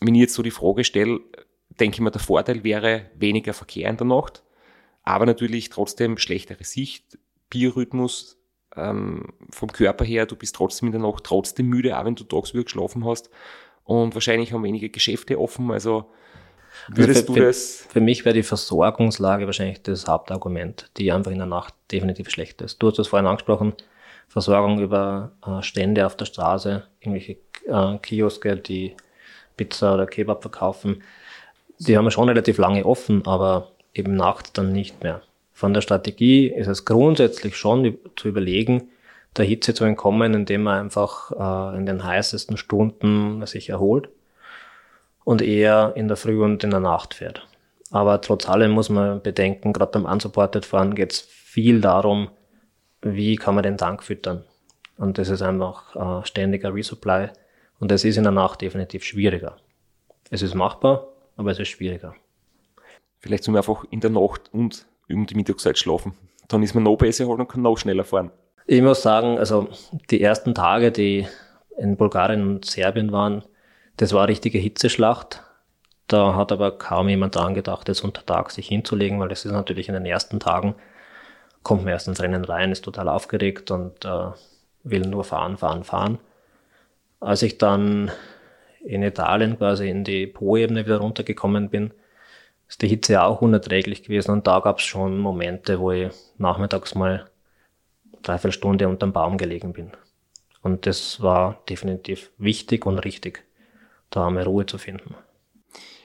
[0.00, 1.20] wenn ich jetzt so die Frage stelle,
[1.80, 4.42] denke ich mir, der Vorteil wäre weniger Verkehr in der Nacht,
[5.02, 7.18] aber natürlich trotzdem schlechtere Sicht,
[7.50, 8.37] Biorhythmus
[8.78, 12.24] ähm, vom Körper her, du bist trotzdem in der Nacht trotzdem müde, auch wenn du
[12.24, 13.30] tagsüber geschlafen hast
[13.84, 16.10] und wahrscheinlich haben wenige Geschäfte offen, also
[16.88, 17.76] würdest also für, du das...
[17.82, 22.30] Für, für mich wäre die Versorgungslage wahrscheinlich das Hauptargument, die einfach in der Nacht definitiv
[22.30, 22.82] schlecht ist.
[22.82, 23.74] Du hast das vorhin angesprochen,
[24.28, 28.94] Versorgung über äh, Stände auf der Straße, irgendwelche äh, Kioske, die
[29.56, 31.02] Pizza oder Kebab verkaufen.
[31.78, 35.22] Die haben schon relativ lange offen, aber eben nachts dann nicht mehr.
[35.58, 38.92] Von der Strategie ist es grundsätzlich schon zu überlegen,
[39.36, 44.08] der Hitze zu entkommen, indem man einfach äh, in den heißesten Stunden sich erholt
[45.24, 47.48] und eher in der Früh und in der Nacht fährt.
[47.90, 52.30] Aber trotz allem muss man bedenken, gerade beim Unsupported Fahren geht es viel darum,
[53.02, 54.44] wie kann man den Tank füttern.
[54.96, 57.30] Und das ist einfach äh, ständiger Resupply.
[57.80, 59.56] Und das ist in der Nacht definitiv schwieriger.
[60.30, 62.14] Es ist machbar, aber es ist schwieriger.
[63.18, 66.14] Vielleicht soll man einfach in der Nacht und um die Mittagszeit schlafen.
[66.48, 68.30] Dann ist man noch besser und kann noch schneller fahren.
[68.66, 69.68] Ich muss sagen, also
[70.10, 71.26] die ersten Tage, die
[71.78, 73.42] in Bulgarien und Serbien waren,
[73.96, 75.42] das war eine richtige Hitzeschlacht.
[76.06, 79.52] Da hat aber kaum jemand dran gedacht, jetzt unter Tag sich hinzulegen, weil das ist
[79.52, 80.74] natürlich in den ersten Tagen,
[81.62, 84.30] kommt man erst ins Rennen rein, ist total aufgeregt und äh,
[84.84, 86.18] will nur fahren, fahren, fahren.
[87.20, 88.10] Als ich dann
[88.84, 91.92] in Italien quasi in die Po-Ebene wieder runtergekommen bin,
[92.68, 96.94] ist die Hitze auch unerträglich gewesen und da gab es schon Momente, wo ich nachmittags
[96.94, 97.28] mal
[98.22, 99.92] dreiviertel Stunde unterm Baum gelegen bin.
[100.62, 103.44] Und das war definitiv wichtig und richtig,
[104.10, 105.14] da einmal Ruhe zu finden.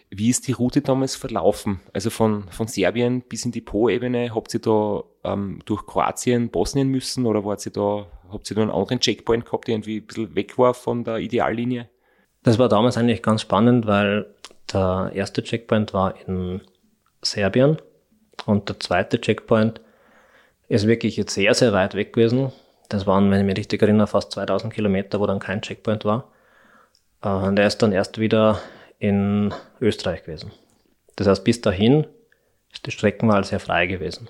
[0.09, 1.79] Wie ist die Route damals verlaufen?
[1.91, 6.87] Also von, von Serbien bis in die Po-Ebene, habt ihr da ähm, durch Kroatien, Bosnien
[6.87, 10.05] müssen oder wart ihr da, habt ihr da einen anderen Checkpoint gehabt, der irgendwie ein
[10.05, 11.89] bisschen weg war von der Ideallinie?
[12.43, 14.27] Das war damals eigentlich ganz spannend, weil
[14.73, 16.61] der erste Checkpoint war in
[17.21, 17.77] Serbien
[18.45, 19.81] und der zweite Checkpoint
[20.67, 22.51] ist wirklich jetzt sehr, sehr weit weg gewesen.
[22.89, 26.31] Das waren, wenn ich mich richtig erinnere, fast 2000 Kilometer, wo dann kein Checkpoint war.
[27.21, 28.59] Äh, und er ist dann erst wieder
[28.99, 30.51] in Österreich gewesen.
[31.15, 32.07] Das heißt, bis dahin
[32.71, 34.29] ist die Streckenwahl sehr frei gewesen.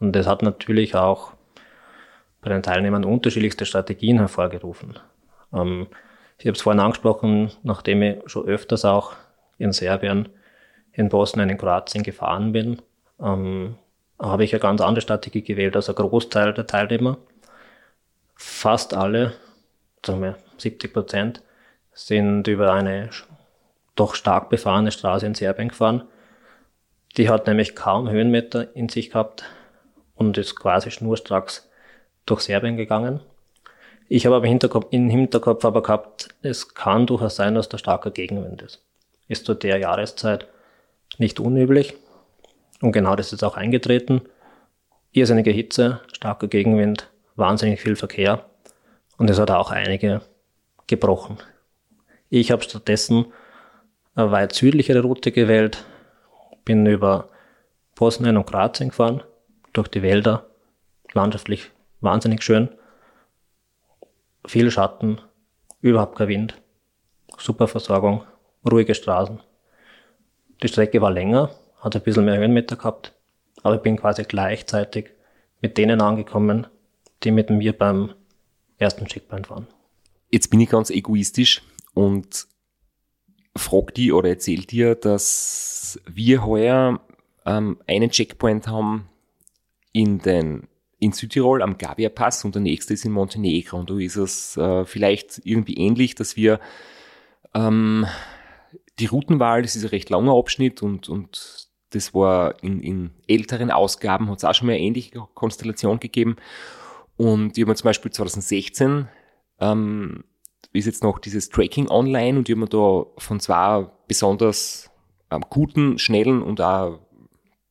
[0.00, 1.32] Und das hat natürlich auch
[2.40, 4.98] bei den Teilnehmern unterschiedlichste Strategien hervorgerufen.
[5.52, 5.86] Ähm,
[6.38, 9.14] ich habe es vorhin angesprochen, nachdem ich schon öfters auch
[9.58, 10.28] in Serbien,
[10.92, 12.80] in Bosnien, in Kroatien gefahren bin,
[13.20, 13.76] ähm,
[14.18, 17.18] habe ich eine ganz andere Strategie gewählt als ein Großteil der Teilnehmer.
[18.36, 19.34] Fast alle,
[20.04, 21.42] sagen wir 70 Prozent,
[21.92, 23.10] sind über eine
[23.96, 26.04] doch stark befahrene Straße in Serbien gefahren.
[27.16, 29.44] Die hat nämlich kaum Höhenmeter in sich gehabt
[30.16, 31.70] und ist quasi schnurstracks
[32.26, 33.20] durch Serbien gegangen.
[34.08, 37.78] Ich habe aber im Hinterkopf, im Hinterkopf aber gehabt, es kann durchaus sein, dass da
[37.78, 38.84] starker Gegenwind ist
[39.28, 40.46] ist zu der Jahreszeit
[41.18, 41.96] nicht unüblich.
[42.80, 44.22] Und genau das ist auch eingetreten.
[45.12, 48.44] Irrsinnige Hitze, starker Gegenwind, wahnsinnig viel Verkehr.
[49.16, 50.22] Und es hat auch einige
[50.86, 51.38] gebrochen.
[52.30, 53.26] Ich habe stattdessen
[54.14, 55.84] eine weit südlichere Route gewählt,
[56.64, 57.28] bin über
[57.94, 59.22] Bosnien und Kroatien gefahren,
[59.72, 60.46] durch die Wälder,
[61.12, 61.70] landschaftlich
[62.00, 62.68] wahnsinnig schön,
[64.46, 65.20] viel Schatten,
[65.80, 66.62] überhaupt kein Wind,
[67.38, 68.24] super Versorgung,
[68.70, 69.40] ruhige Straßen.
[70.62, 71.50] Die Strecke war länger,
[71.80, 73.12] hat ein bisschen mehr Höhenmeter gehabt,
[73.62, 75.10] aber ich bin quasi gleichzeitig
[75.60, 76.66] mit denen angekommen,
[77.22, 78.14] die mit mir beim
[78.78, 79.66] ersten Checkpoint waren.
[80.30, 81.62] Jetzt bin ich ganz egoistisch
[81.94, 82.46] und
[83.56, 87.00] frag die oder erzähl dir, dass wir heuer
[87.46, 89.08] ähm, einen Checkpoint haben
[89.92, 93.78] in den in Südtirol am Gavia Pass und der nächste ist in Montenegro.
[93.78, 96.60] Und da ist es äh, vielleicht irgendwie ähnlich, dass wir
[97.52, 98.06] ähm,
[98.98, 103.70] die Routenwahl, das ist ein recht langer Abschnitt und, und das war in, in älteren
[103.70, 106.36] Ausgaben, hat es auch schon mal eine ähnliche Konstellation gegeben.
[107.16, 109.08] Und ich habe mir zum Beispiel 2016
[109.60, 110.24] ähm,
[110.72, 114.90] ist jetzt noch dieses Tracking online und ich habe mir da von zwei besonders
[115.30, 116.98] ähm, guten, schnellen und auch,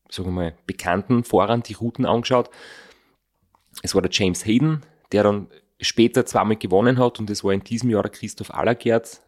[0.09, 2.49] sagen wir mal, bekannten Fahrern die Routen angeschaut.
[3.81, 5.47] Es war der James Hayden, der dann
[5.81, 9.21] später zweimal gewonnen hat und es war in diesem Jahr der Christoph Allergert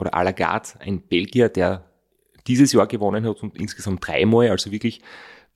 [0.00, 1.84] oder Allergard, ein Belgier, der
[2.46, 5.00] dieses Jahr gewonnen hat und insgesamt dreimal, also wirklich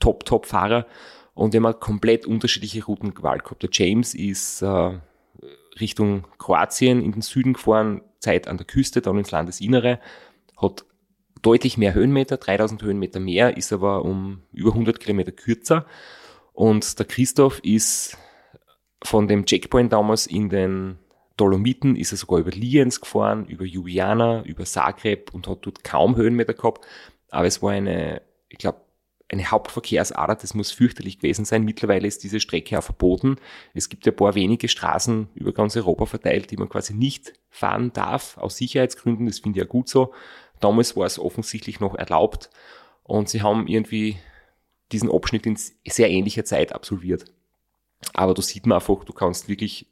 [0.01, 0.87] Top-Top-Fahrer.
[1.35, 3.63] Und wir haben komplett unterschiedliche Routen gewählt gehabt.
[3.63, 4.99] Der James ist äh,
[5.81, 9.99] Richtung Kroatien in den Süden gefahren, Zeit an der Küste, dann ins Landesinnere,
[10.57, 10.85] hat
[11.43, 15.87] deutlich mehr Höhenmeter, 3000 Höhenmeter mehr, ist aber um über 100 Kilometer kürzer.
[16.53, 18.17] Und der Christoph ist
[19.03, 20.99] von dem Checkpoint damals in den
[21.37, 26.17] Dolomiten, ist er sogar über Lienz gefahren, über Ljubljana, über Zagreb und hat dort kaum
[26.17, 26.87] Höhenmeter gehabt.
[27.31, 28.81] Aber es war eine, ich glaube,
[29.29, 31.65] eine Hauptverkehrsader, das muss fürchterlich gewesen sein.
[31.65, 33.37] Mittlerweile ist diese Strecke auch verboten.
[33.73, 37.33] Es gibt ja ein paar wenige Straßen über ganz Europa verteilt, die man quasi nicht
[37.51, 39.27] fahren darf, aus Sicherheitsgründen.
[39.27, 40.13] Das finde ich ja gut so.
[40.61, 42.51] Damals war es offensichtlich noch erlaubt
[43.03, 44.19] und sie haben irgendwie
[44.93, 47.25] diesen Abschnitt in sehr ähnlicher Zeit absolviert.
[48.13, 49.87] Aber da sieht man einfach, du kannst wirklich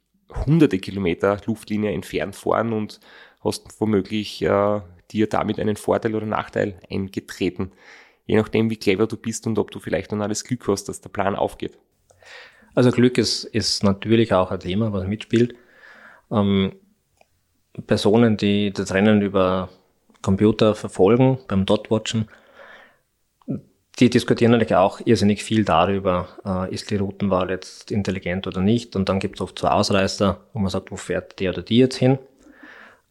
[0.46, 3.00] hunderte Kilometer Luftlinie entfernt fahren und
[3.42, 4.80] hast womöglich äh,
[5.10, 7.72] dir damit einen Vorteil oder Nachteil eingetreten
[8.26, 11.00] je nachdem, wie clever du bist und ob du vielleicht dann alles Glück hast, dass
[11.00, 11.78] der Plan aufgeht.
[12.74, 15.54] Also Glück ist, ist natürlich auch ein Thema, was mitspielt.
[16.30, 16.72] Ähm,
[17.86, 19.68] Personen, die das Rennen über
[20.22, 22.28] Computer verfolgen, beim Dot-Watchen,
[23.98, 28.96] die diskutieren natürlich auch irrsinnig viel darüber, äh, ist die Routenwahl jetzt intelligent oder nicht.
[28.96, 31.78] Und dann gibt es oft so Ausreißer, wo man sagt, wo fährt der oder die
[31.78, 32.18] jetzt hin.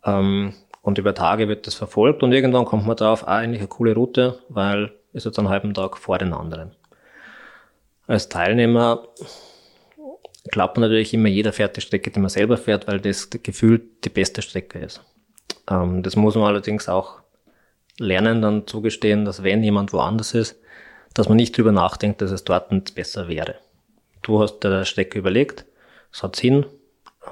[0.04, 3.68] Ähm, und über Tage wird das verfolgt und irgendwann kommt man drauf, ah, eigentlich eine
[3.68, 6.72] coole Route, weil ist jetzt einen halben Tag vor den anderen.
[8.08, 9.08] Als Teilnehmer
[10.50, 14.04] glaubt man natürlich immer, jeder fährt die Strecke, die man selber fährt, weil das gefühlt
[14.06, 15.04] die beste Strecke ist.
[15.70, 17.22] Ähm, das muss man allerdings auch
[18.00, 20.61] lernen, dann zugestehen, dass wenn jemand woanders ist,
[21.14, 23.56] dass man nicht drüber nachdenkt, dass es dort nicht besser wäre.
[24.22, 25.66] Du hast der Strecke überlegt,
[26.12, 26.66] es hat Sinn,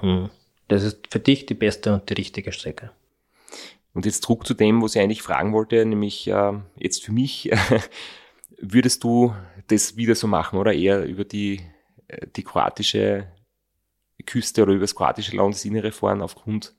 [0.01, 0.29] ähm,
[0.67, 2.91] das ist für dich die beste und die richtige Strecke.
[3.93, 7.51] Und jetzt zurück zu dem, was ich eigentlich fragen wollte, nämlich äh, jetzt für mich,
[8.61, 9.33] würdest du
[9.67, 11.61] das wieder so machen oder eher über die,
[12.07, 13.27] äh, die kroatische
[14.25, 16.75] Küste oder über das kroatische Landesinnere fahren aufgrund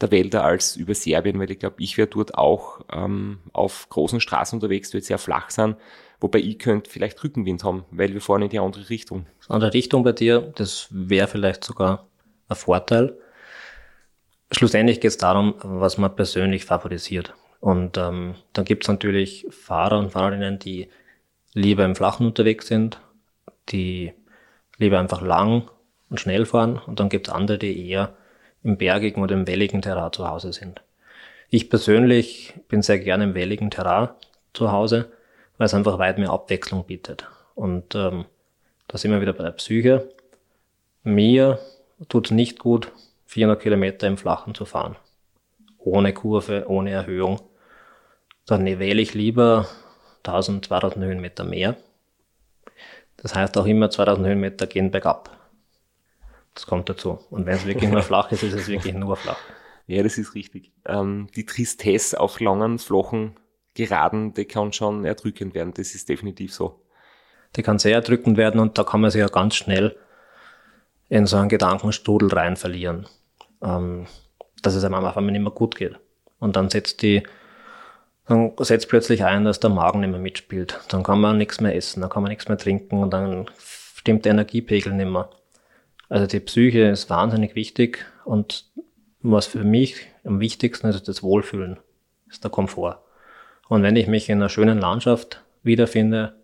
[0.00, 4.20] der Wälder als über Serbien, weil ich glaube, ich wäre dort auch ähm, auf großen
[4.20, 5.76] Straßen unterwegs, die sehr flach sind,
[6.20, 9.26] wobei ich könnte vielleicht Rückenwind haben, weil wir fahren in die andere Richtung.
[9.48, 12.06] Andere Richtung bei dir, das wäre vielleicht sogar
[12.48, 13.16] ein Vorteil.
[14.50, 17.34] Schlussendlich geht es darum, was man persönlich favorisiert.
[17.60, 20.88] Und ähm, dann gibt es natürlich Fahrer und Fahrerinnen, die
[21.54, 23.00] lieber im Flachen unterwegs sind,
[23.68, 24.12] die
[24.78, 25.68] lieber einfach lang
[26.08, 26.80] und schnell fahren.
[26.86, 28.16] Und dann gibt es andere, die eher
[28.62, 30.82] im bergigen oder im welligen Terrain zu Hause sind.
[31.50, 34.10] Ich persönlich bin sehr gerne im welligen Terrain
[34.52, 35.12] zu Hause,
[35.58, 37.28] weil es einfach weit mehr Abwechslung bietet.
[37.54, 38.24] Und ähm,
[38.86, 40.08] da sind wir wieder bei der Psyche.
[41.02, 41.58] Mir
[42.08, 42.92] tut es nicht gut,
[43.26, 44.96] 400 Kilometer im Flachen zu fahren.
[45.78, 47.40] Ohne Kurve, ohne Erhöhung.
[48.46, 49.68] Dann wähle ich lieber
[50.24, 51.76] 1000, 2000 Höhenmeter mehr.
[53.16, 55.36] Das heißt auch immer 2000 Höhenmeter gehen bergab.
[56.54, 57.18] Das kommt dazu.
[57.30, 59.38] Und wenn es wirklich nur flach ist, ist es wirklich nur flach.
[59.86, 60.70] Ja, das ist richtig.
[60.86, 63.34] Ähm, die Tristesse auf langen, flachen
[63.86, 65.72] Geraden, die kann schon erdrückend werden.
[65.74, 66.80] Das ist definitiv so.
[67.56, 69.96] Die kann sehr erdrückend werden und da kann man sich ja ganz schnell
[71.08, 73.06] in so einen Gedankenstrudel rein verlieren
[73.62, 74.06] ähm,
[74.62, 75.96] dass es einem am Anfang nicht mehr gut geht.
[76.38, 77.22] Und dann setzt die
[78.26, 80.80] dann setzt plötzlich ein, dass der Magen nicht mehr mitspielt.
[80.90, 84.26] Dann kann man nichts mehr essen, dann kann man nichts mehr trinken und dann stimmt
[84.26, 85.30] der Energiepegel nicht mehr.
[86.10, 88.66] Also die Psyche ist wahnsinnig wichtig und
[89.22, 91.78] was für mich am wichtigsten ist, ist das Wohlfühlen,
[92.28, 92.98] ist der Komfort.
[93.68, 96.34] Und wenn ich mich in einer schönen Landschaft wiederfinde,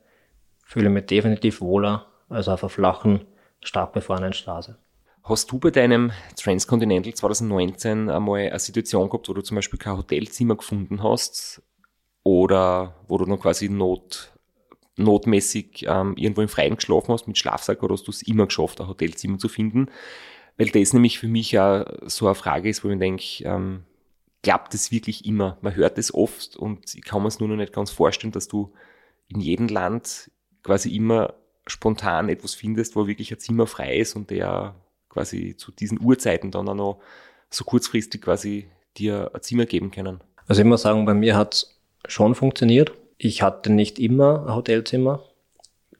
[0.64, 3.24] fühle ich mich definitiv wohler als auf einer flachen,
[3.62, 4.78] stark befahrenen Straße.
[5.22, 9.96] Hast du bei deinem Transcontinental 2019 einmal eine Situation gehabt, wo du zum Beispiel kein
[9.96, 11.62] Hotelzimmer gefunden hast
[12.22, 14.32] oder wo du noch quasi not,
[14.96, 18.82] notmäßig ähm, irgendwo im Freien geschlafen hast mit Schlafsack oder hast du es immer geschafft,
[18.82, 19.88] ein Hotelzimmer zu finden?
[20.58, 23.84] Weil das nämlich für mich ja so eine Frage ist, wo ich denke, ähm,
[24.44, 25.58] klappt es wirklich immer?
[25.62, 28.46] Man hört es oft und ich kann mir es nur noch nicht ganz vorstellen, dass
[28.46, 28.72] du
[29.26, 30.30] in jedem Land
[30.62, 31.34] quasi immer
[31.66, 34.74] spontan etwas findest, wo wirklich ein Zimmer frei ist und der
[35.08, 37.00] quasi zu diesen Uhrzeiten dann auch noch
[37.50, 38.68] so kurzfristig quasi
[38.98, 40.20] dir ein Zimmer geben können.
[40.46, 42.92] Also ich muss sagen, bei mir hat es schon funktioniert.
[43.16, 45.22] Ich hatte nicht immer ein Hotelzimmer.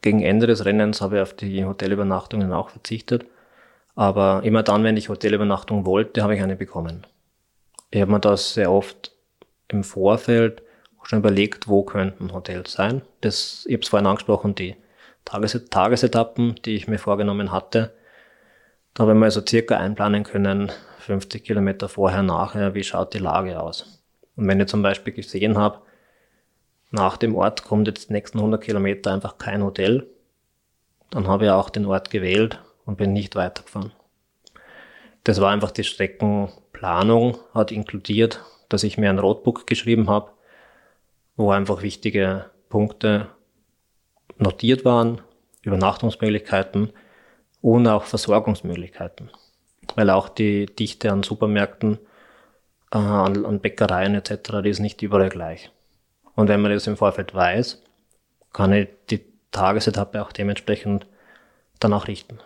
[0.02, 3.24] Gegen Ende des Rennens habe ich auf die Hotelübernachtungen auch verzichtet.
[3.94, 7.06] Aber immer dann, wenn ich Hotelübernachtung wollte, habe ich eine bekommen.
[7.94, 9.12] Ich habe mir das sehr oft
[9.68, 10.62] im Vorfeld
[11.04, 13.02] schon überlegt, wo könnten Hotels sein.
[13.20, 14.74] Das, ich habe es vorhin angesprochen, die
[15.24, 17.94] Tages Tagesetappen, die ich mir vorgenommen hatte.
[18.94, 23.18] Da habe ich mal so circa einplanen können, 50 Kilometer vorher, nachher, wie schaut die
[23.18, 24.02] Lage aus.
[24.34, 25.78] Und wenn ich zum Beispiel gesehen habe,
[26.90, 30.08] nach dem Ort kommt jetzt die nächsten 100 Kilometer einfach kein Hotel,
[31.10, 33.92] dann habe ich auch den Ort gewählt und bin nicht weitergefahren.
[35.22, 35.84] Das war einfach die
[36.74, 40.32] Streckenplanung, hat inkludiert, dass ich mir ein Roadbook geschrieben habe,
[41.36, 43.28] wo einfach wichtige Punkte
[44.38, 45.20] notiert waren,
[45.62, 46.90] Übernachtungsmöglichkeiten
[47.60, 49.30] und auch Versorgungsmöglichkeiten.
[49.94, 51.98] Weil auch die Dichte an Supermärkten,
[52.92, 55.70] äh, an, an Bäckereien etc., die ist nicht überall gleich.
[56.34, 57.82] Und wenn man das im Vorfeld weiß,
[58.52, 61.06] kann ich die Tagesetappe auch dementsprechend
[61.78, 62.40] danach richten.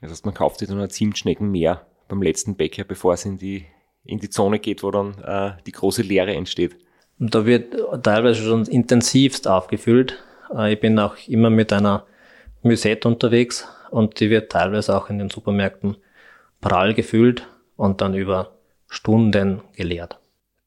[0.00, 3.38] Das heißt, man kauft sich dann ein Zimtschnecken mehr beim letzten Bäcker, bevor es in
[3.38, 3.66] die,
[4.04, 6.76] in die Zone geht, wo dann äh, die große Leere entsteht.
[7.18, 10.22] Da wird teilweise schon intensivst aufgefüllt.
[10.54, 12.06] Äh, ich bin auch immer mit einer
[12.62, 15.96] Musette unterwegs und die wird teilweise auch in den Supermärkten
[16.60, 17.46] prall gefüllt
[17.76, 18.52] und dann über
[18.88, 20.18] Stunden geleert.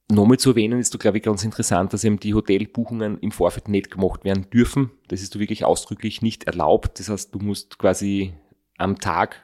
[0.10, 3.92] Nochmal zu erwähnen ist, glaube ich, ganz interessant, dass eben die Hotelbuchungen im Vorfeld nicht
[3.92, 4.92] gemacht werden dürfen.
[5.10, 7.00] Das ist du wirklich ausdrücklich nicht erlaubt.
[7.00, 8.34] Das heißt, du musst quasi
[8.78, 9.44] am Tag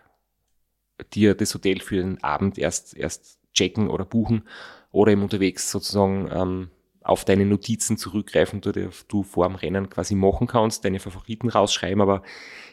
[1.14, 4.44] dir das Hotel für den Abend erst, erst checken oder buchen
[4.92, 6.70] oder eben unterwegs sozusagen ähm,
[7.04, 12.02] auf deine Notizen zurückgreifen, die du vor dem Rennen quasi machen kannst, deine Favoriten rausschreiben,
[12.02, 12.24] aber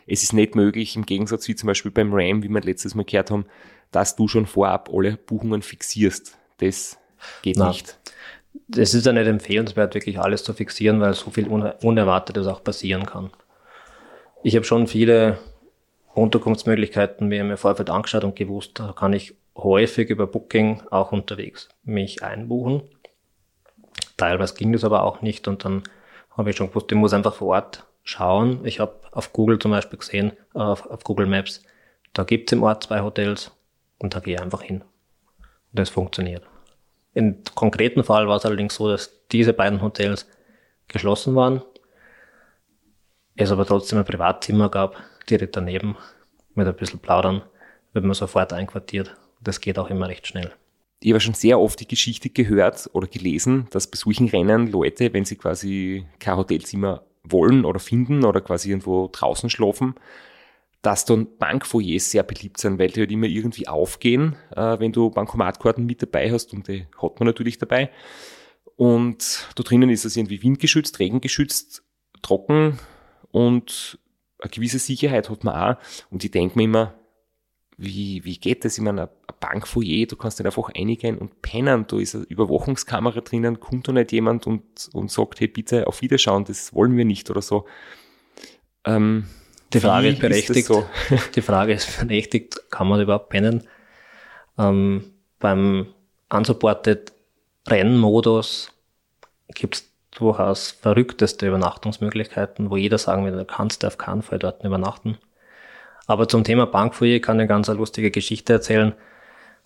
[0.06, 3.04] es ist nicht möglich, im Gegensatz wie zum Beispiel beim Ram, wie wir letztes Mal
[3.04, 3.46] gehört haben,
[3.90, 6.38] dass du schon vorab alle Buchungen fixierst.
[6.58, 6.98] Das
[7.42, 7.68] geht Nein.
[7.68, 7.98] nicht.
[8.76, 13.06] Es ist ja nicht empfehlenswert, wirklich alles zu fixieren, weil so viel Unerwartetes auch passieren
[13.06, 13.30] kann.
[14.42, 15.38] Ich habe schon viele
[16.14, 21.68] Unterkunftsmöglichkeiten mir im Vorfeld angeschaut und gewusst, da kann ich häufig über Booking auch unterwegs
[21.82, 22.82] mich einbuchen.
[24.16, 25.82] Teilweise ging das aber auch nicht und dann
[26.36, 28.64] habe ich schon gewusst, ich muss einfach vor Ort schauen.
[28.64, 31.62] Ich habe auf Google zum Beispiel gesehen, auf, auf Google Maps,
[32.12, 33.52] da gibt es im Ort zwei Hotels
[33.98, 34.80] und da gehe ich einfach hin.
[34.80, 36.42] Und das funktioniert.
[37.14, 40.28] Im konkreten Fall war es allerdings so, dass diese beiden Hotels
[40.88, 41.62] geschlossen waren,
[43.36, 44.96] es aber trotzdem ein Privatzimmer gab,
[45.30, 45.96] direkt daneben,
[46.54, 47.42] mit ein bisschen plaudern,
[47.92, 49.16] wird man sofort einquartiert.
[49.40, 50.52] Das geht auch immer recht schnell.
[51.02, 55.12] Ich habe schon sehr oft die Geschichte gehört oder gelesen, dass bei solchen Rennen Leute,
[55.14, 59.94] wenn sie quasi kein Hotelzimmer wollen oder finden oder quasi irgendwo draußen schlafen,
[60.82, 65.10] dass dann Bankfoyers sehr beliebt sind, weil die halt immer irgendwie aufgehen, äh, wenn du
[65.10, 67.90] Bankomatkarten mit dabei hast und die hat man natürlich dabei.
[68.76, 71.82] Und da drinnen ist es irgendwie windgeschützt, regengeschützt,
[72.22, 72.78] trocken
[73.30, 73.98] und
[74.40, 75.80] eine gewisse Sicherheit hat man auch.
[76.10, 76.94] Und ich denke mir immer,
[77.76, 78.76] wie, wie geht das?
[78.76, 83.22] Ich meine, ein Bankfoyer, du kannst nicht einfach einigen und pennen, da ist eine Überwachungskamera
[83.22, 84.62] drinnen, kommt da nicht jemand und,
[84.92, 87.66] und sagt, hey, bitte auf Wiederschauen, das wollen wir nicht oder so.
[88.84, 89.24] Ähm,
[89.72, 90.66] die Frage ist berechtigt.
[90.66, 90.86] So?
[91.34, 93.66] Die Frage ist berechtigt, kann man überhaupt pennen?
[94.58, 95.86] Ähm, beim
[96.28, 97.12] unsupported
[97.68, 98.72] Rennmodus
[99.54, 104.64] gibt es durchaus verrückteste Übernachtungsmöglichkeiten, wo jeder sagen würde, du kannst auf keinen Fall dort
[104.64, 105.18] übernachten.
[106.06, 108.94] Aber zum Thema Bankfoyer kann ich eine ganz lustige Geschichte erzählen.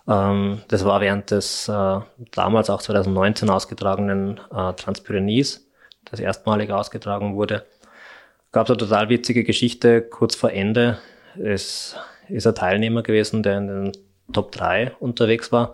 [0.07, 1.99] Ähm, das war während des äh,
[2.31, 5.67] damals auch 2019 ausgetragenen äh, Transpyrenees,
[6.05, 7.65] das erstmalig ausgetragen wurde
[8.55, 10.97] gab es eine total witzige Geschichte kurz vor Ende.
[11.37, 11.97] Es
[12.29, 13.91] ist ein Teilnehmer gewesen, der in den
[14.31, 15.73] Top 3 unterwegs war.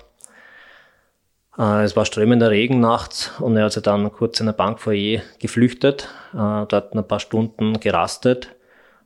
[1.58, 5.22] Äh, es war strömender Regen nachts und er hat sich dann kurz in der Bankfoyer
[5.40, 8.56] geflüchtet, äh, dort ein paar Stunden gerastet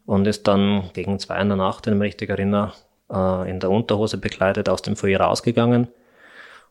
[0.06, 2.74] und ist dann gegen zwei in der Nacht, wenn ich mich richtig erinnere,
[3.12, 5.88] äh, in der Unterhose bekleidet aus dem Foyer rausgegangen.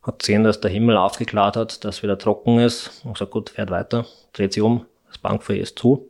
[0.03, 3.71] Hat gesehen, dass der Himmel aufgeklärt hat, dass wieder trocken ist und gesagt, gut, fährt
[3.71, 6.09] weiter, dreht sich um, das Bankfoyer ist zu.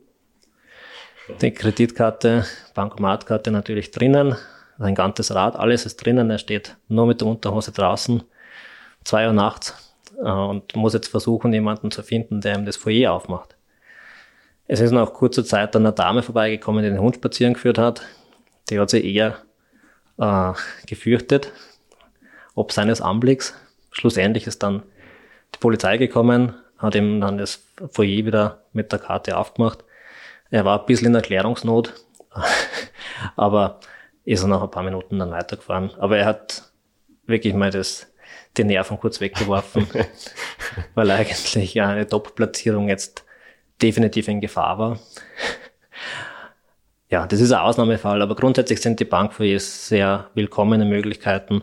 [1.41, 2.45] Die Kreditkarte,
[2.75, 4.35] Bankomatkarte natürlich drinnen,
[4.77, 8.21] sein ganzes Rad, alles ist drinnen, er steht nur mit der Unterhose draußen
[9.05, 9.73] zwei Uhr nachts
[10.17, 13.55] äh, und muss jetzt versuchen, jemanden zu finden, der ihm das Foyer aufmacht.
[14.67, 18.01] Es ist nach kurzer Zeit dann eine Dame vorbeigekommen, die den Hund spazieren geführt hat.
[18.69, 19.37] Die hat sich eher
[20.17, 20.53] äh,
[20.87, 21.51] gefürchtet,
[22.55, 23.53] ob seines Anblicks.
[23.91, 24.83] Schlussendlich ist dann
[25.53, 29.83] die Polizei gekommen, hat ihm dann das Foyer wieder mit der Karte aufgemacht.
[30.49, 31.93] Er war ein bisschen in Erklärungsnot,
[33.35, 33.79] aber
[34.23, 35.91] ist er nach ein paar Minuten dann weitergefahren.
[35.99, 36.71] Aber er hat
[37.27, 38.07] wirklich mal das
[38.57, 39.87] die Nerven kurz weggeworfen,
[40.95, 43.25] weil eigentlich eine Top-Platzierung jetzt
[43.81, 44.99] definitiv in Gefahr war.
[47.09, 51.61] Ja, das ist ein Ausnahmefall, aber grundsätzlich sind die Bankfoyers sehr willkommene Möglichkeiten,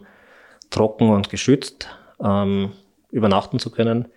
[0.70, 1.88] trocken und geschützt
[2.22, 2.72] ähm,
[3.10, 4.08] übernachten zu können.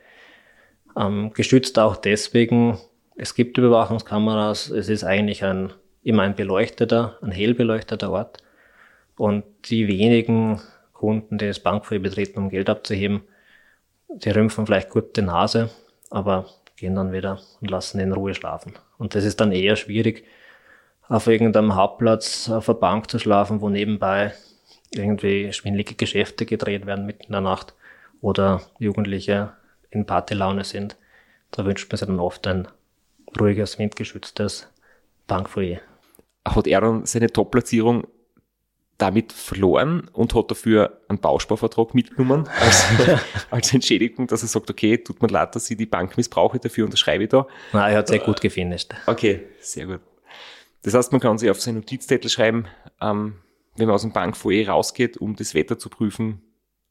[0.97, 2.77] Ähm, geschützt auch deswegen,
[3.15, 5.73] es gibt Überwachungskameras, es ist eigentlich ein,
[6.03, 8.37] immer ein beleuchteter, ein hell beleuchteter Ort.
[9.17, 10.61] Und die wenigen
[10.95, 13.21] Kunden, die das Bankfoyer betreten, um Geld abzuheben,
[14.07, 15.69] die rümpfen vielleicht gut die Nase,
[16.09, 18.73] aber gehen dann wieder und lassen in Ruhe schlafen.
[18.97, 20.25] Und das ist dann eher schwierig,
[21.07, 24.33] auf irgendeinem Hauptplatz auf der Bank zu schlafen, wo nebenbei
[24.91, 27.75] irgendwie schwindelige Geschäfte gedreht werden mitten in der Nacht
[28.21, 29.51] oder Jugendliche
[29.91, 30.97] in Partylaune sind.
[31.51, 32.67] Da wünscht man sich dann oft ein
[33.39, 34.67] ruhiges, windgeschütztes
[35.27, 35.79] Bankfoyer.
[36.47, 38.07] Hat er dann seine Top-Platzierung
[38.97, 42.85] damit verloren und hat dafür einen Bausparvertrag mitgenommen als,
[43.51, 46.85] als Entschädigung, dass er sagt, okay, tut mir leid, dass ich die Bank missbrauche, dafür
[46.85, 47.45] unterschreibe ich da.
[47.73, 48.93] Nein, er hat sehr gut gefinisht.
[49.05, 49.99] Okay, sehr gut.
[50.83, 52.67] Das heißt, man kann sich auf seinen Notizzettel schreiben,
[53.01, 53.35] ähm,
[53.75, 56.41] wenn man aus dem Bankfoyer rausgeht, um das Wetter zu prüfen,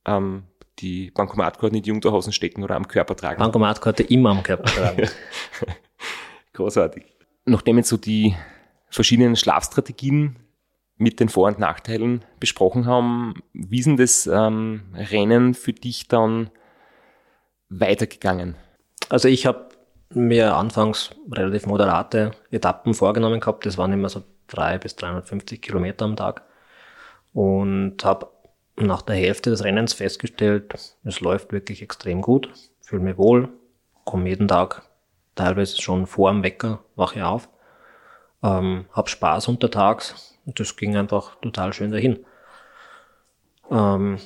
[0.05, 0.44] ähm,
[0.80, 3.38] die Bankomatkarte in die Unterhosen stecken oder am Körper tragen.
[3.38, 5.09] Bankomatkarte immer am Körper tragen.
[6.52, 7.05] Großartig.
[7.44, 8.34] Nachdem jetzt so die
[8.90, 10.36] verschiedenen Schlafstrategien
[10.97, 16.51] mit den Vor- und Nachteilen besprochen haben, wie ist das ähm, Rennen für dich dann
[17.68, 18.57] weitergegangen?
[19.09, 19.68] Also ich habe
[20.11, 23.66] mir anfangs relativ moderate Etappen vorgenommen gehabt.
[23.66, 26.42] Das waren immer so drei bis 350 Kilometer am Tag.
[27.32, 28.28] Und habe
[28.76, 33.49] nach der Hälfte des Rennens festgestellt, es läuft wirklich extrem gut, fühle mich wohl,
[34.05, 34.82] komme jeden Tag
[35.34, 37.49] teilweise schon vor dem Wecker, wache auf,
[38.42, 42.24] ähm, habe Spaß untertags und das ging einfach total schön dahin.
[43.70, 44.18] Ähm,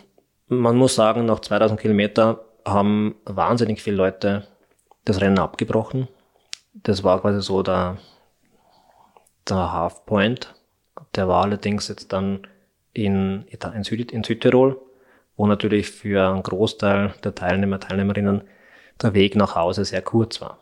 [0.49, 4.47] man muss sagen, nach 2000 Kilometer haben wahnsinnig viele Leute
[5.05, 6.09] das Rennen abgebrochen.
[6.75, 7.99] Das war quasi so der,
[9.49, 10.55] der Halfpoint.
[11.15, 12.47] Der war allerdings jetzt dann
[12.93, 14.81] in, in, Süd, in Südtirol,
[15.37, 18.43] wo natürlich für einen Großteil der Teilnehmer, Teilnehmerinnen
[19.01, 20.59] der Weg nach Hause sehr kurz war.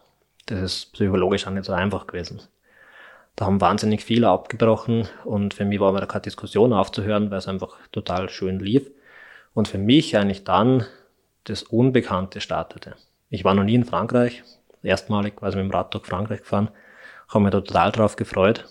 [0.46, 2.42] Das ist psychologisch auch nicht so einfach gewesen.
[3.36, 7.48] Da haben wahnsinnig viele abgebrochen und für mich war aber keine Diskussion aufzuhören, weil es
[7.48, 8.90] einfach total schön lief.
[9.52, 10.86] Und für mich eigentlich dann
[11.44, 12.96] das Unbekannte startete.
[13.28, 14.42] Ich war noch nie in Frankreich,
[14.82, 16.70] erstmalig quasi mit dem Rad durch Frankreich gefahren,
[17.28, 18.64] habe mich da total drauf gefreut.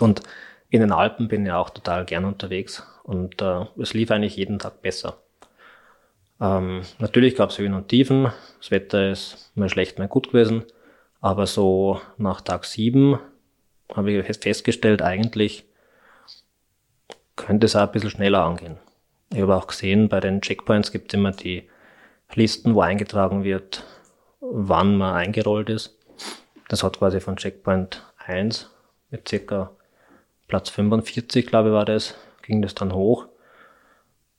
[0.00, 0.22] Und
[0.70, 4.58] in den Alpen bin ich auch total gern unterwegs und äh, es lief eigentlich jeden
[4.58, 5.18] Tag besser.
[6.40, 10.64] Ähm, natürlich gab es Höhen und Tiefen, das Wetter ist mal schlecht, mal gut gewesen,
[11.20, 13.18] aber so nach Tag sieben
[13.94, 15.64] habe ich festgestellt, eigentlich
[17.36, 18.78] könnte es auch ein bisschen schneller angehen.
[19.32, 21.68] Ich habe auch gesehen, bei den Checkpoints gibt es immer die
[22.34, 23.84] Listen, wo eingetragen wird,
[24.40, 25.96] wann man eingerollt ist.
[26.68, 28.70] Das hat quasi von Checkpoint 1
[29.10, 29.70] mit circa
[30.48, 33.26] Platz 45, glaube ich, war das, ging das dann hoch.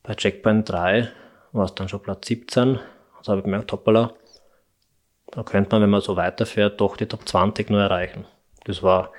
[0.04, 1.10] Bei Checkpoint 3
[1.52, 2.80] war es dann schon Platz 17.
[3.18, 4.14] Also habe ich gemerkt, hoppala,
[5.32, 8.26] da könnte man, wenn man so weiterfährt, doch die Top 20 nur erreichen.
[8.64, 9.12] Das war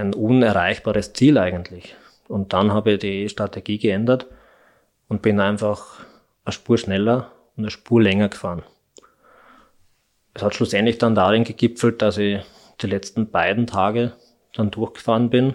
[0.00, 1.94] ein unerreichbares Ziel eigentlich.
[2.28, 4.26] Und dann habe ich die Strategie geändert
[5.08, 6.00] und bin einfach
[6.44, 8.62] eine Spur schneller und eine Spur länger gefahren.
[10.34, 12.40] Es hat schlussendlich dann darin gegipfelt, dass ich
[12.80, 14.12] die letzten beiden Tage
[14.54, 15.54] dann durchgefahren bin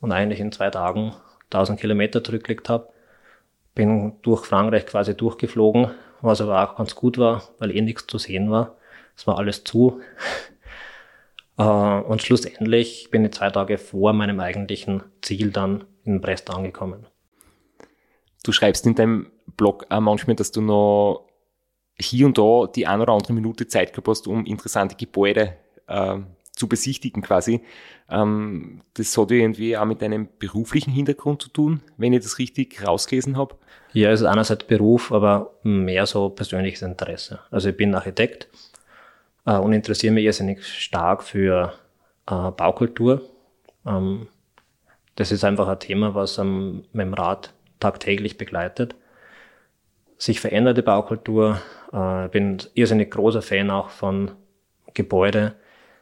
[0.00, 1.14] und eigentlich in zwei Tagen
[1.50, 2.88] 1000 Kilometer zurückgelegt habe.
[3.74, 5.90] Bin durch Frankreich quasi durchgeflogen,
[6.22, 8.76] was aber auch ganz gut war, weil eh nichts zu sehen war.
[9.16, 10.00] Es war alles zu.
[11.58, 17.06] Äh, und schlussendlich bin ich zwei Tage vor meinem eigentlichen Ziel dann in Brest angekommen.
[18.44, 21.26] Du schreibst in deinem Blog auch manchmal, dass du noch
[21.98, 25.56] hier und da die eine oder andere Minute Zeit gehabt hast, um interessante Gebäude
[25.88, 26.18] äh,
[26.52, 27.62] zu besichtigen quasi.
[28.10, 32.86] Ähm, das hat irgendwie auch mit deinem beruflichen Hintergrund zu tun, wenn ich das richtig
[32.86, 33.56] rausgelesen habe.
[33.92, 37.40] Ja, es ist einerseits Beruf, aber mehr so persönliches Interesse.
[37.50, 38.48] Also ich bin Architekt
[39.46, 41.72] äh, und interessiere mich irrsinnig stark für
[42.28, 43.22] äh, Baukultur.
[43.86, 44.28] Ähm,
[45.14, 48.94] das ist einfach ein Thema, was ähm, mit dem Rat tagtäglich begleitet.
[50.18, 51.60] Sich veränderte Baukultur.
[51.92, 54.32] Äh, bin irrsinnig großer Fan auch von
[54.94, 55.54] Gebäude,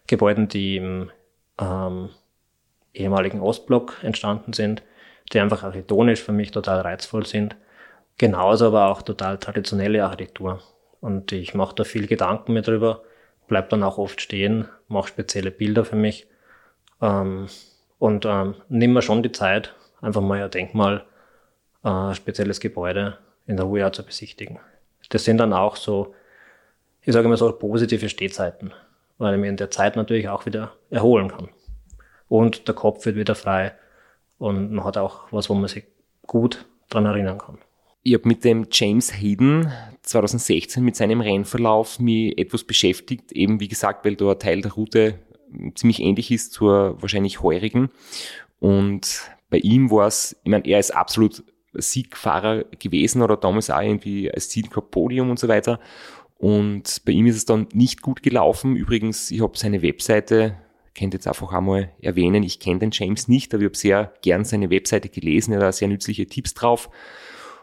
[0.07, 1.11] Gebäuden, die im
[1.61, 2.11] ähm,
[2.92, 4.82] ehemaligen Ostblock entstanden sind,
[5.32, 7.57] die einfach architektonisch für mich total reizvoll sind.
[8.18, 10.61] Genauso aber auch total traditionelle Architektur.
[11.01, 13.03] Und ich mache da viel Gedanken mir drüber,
[13.47, 16.26] bleib dann auch oft stehen, mache spezielle Bilder für mich
[17.01, 17.47] ähm,
[17.99, 21.05] und ähm, nimm mir schon die Zeit, einfach mal ein Denkmal,
[21.84, 24.59] äh, ein spezielles Gebäude in der Ruhe zu besichtigen.
[25.11, 26.14] Das sind dann auch so,
[27.03, 28.72] ich sage immer so positive Stehzeiten
[29.18, 31.49] weil ich mich in der Zeit natürlich auch wieder erholen kann.
[32.28, 33.72] Und der Kopf wird wieder frei
[34.38, 35.84] und man hat auch was, wo man sich
[36.26, 37.59] gut dran erinnern kann.
[38.07, 43.69] Ich habe mit dem James Hayden 2016 mit seinem Rennverlauf mich etwas beschäftigt, eben wie
[43.69, 45.19] gesagt, weil da ein Teil der Route
[45.75, 47.89] ziemlich ähnlich ist zur wahrscheinlich heurigen.
[48.61, 53.81] Und bei ihm war es, ich meine, er ist absolut Siegfahrer gewesen oder damals auch
[53.81, 55.81] irgendwie als Ziel gehabt, Podium und so weiter.
[56.37, 58.77] Und bei ihm ist es dann nicht gut gelaufen.
[58.77, 60.59] Übrigens, ich habe seine Webseite,
[60.95, 64.45] könnt jetzt einfach einmal erwähnen, ich kenne den James nicht, aber ich habe sehr gern
[64.45, 66.91] seine Webseite gelesen, er hat sehr nützliche Tipps drauf.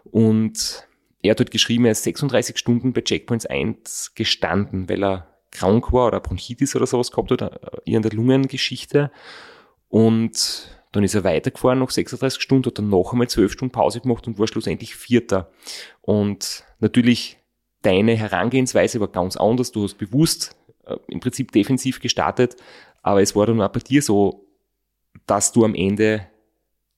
[0.06, 0.88] Und
[1.22, 5.92] er hat dort geschrieben, er ist 36 Stunden bei Checkpoints 1 gestanden, weil er krank
[5.92, 9.12] war oder Bronchitis oder sowas gehabt hat, äh, irgendeine Lungengeschichte.
[9.90, 14.02] Und dann ist er weitergefahren noch 36 Stunden, hat dann noch einmal 12 Stunden Pause
[14.02, 15.52] gemacht und war schlussendlich Vierter.
[16.02, 17.38] Und natürlich
[17.82, 19.72] deine Herangehensweise war ganz anders.
[19.72, 22.56] Du hast bewusst äh, im Prinzip defensiv gestartet,
[23.02, 24.46] aber es war dann auch bei dir so,
[25.26, 26.28] dass du am Ende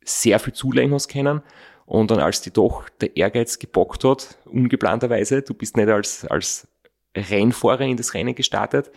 [0.03, 1.41] sehr viel zulegen hast können.
[1.85, 6.67] Und dann, als die doch der Ehrgeiz gebockt hat, ungeplanterweise, du bist nicht als, als
[7.15, 8.91] Rennfahrer in das Rennen gestartet,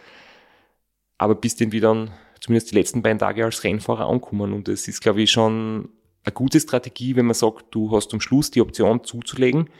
[1.18, 4.52] aber bist irgendwie dann zumindest die letzten beiden Tage als Rennfahrer angekommen.
[4.52, 5.88] Und es ist, glaube ich, schon
[6.24, 9.70] eine gute Strategie, wenn man sagt, du hast am Schluss die Option zuzulegen,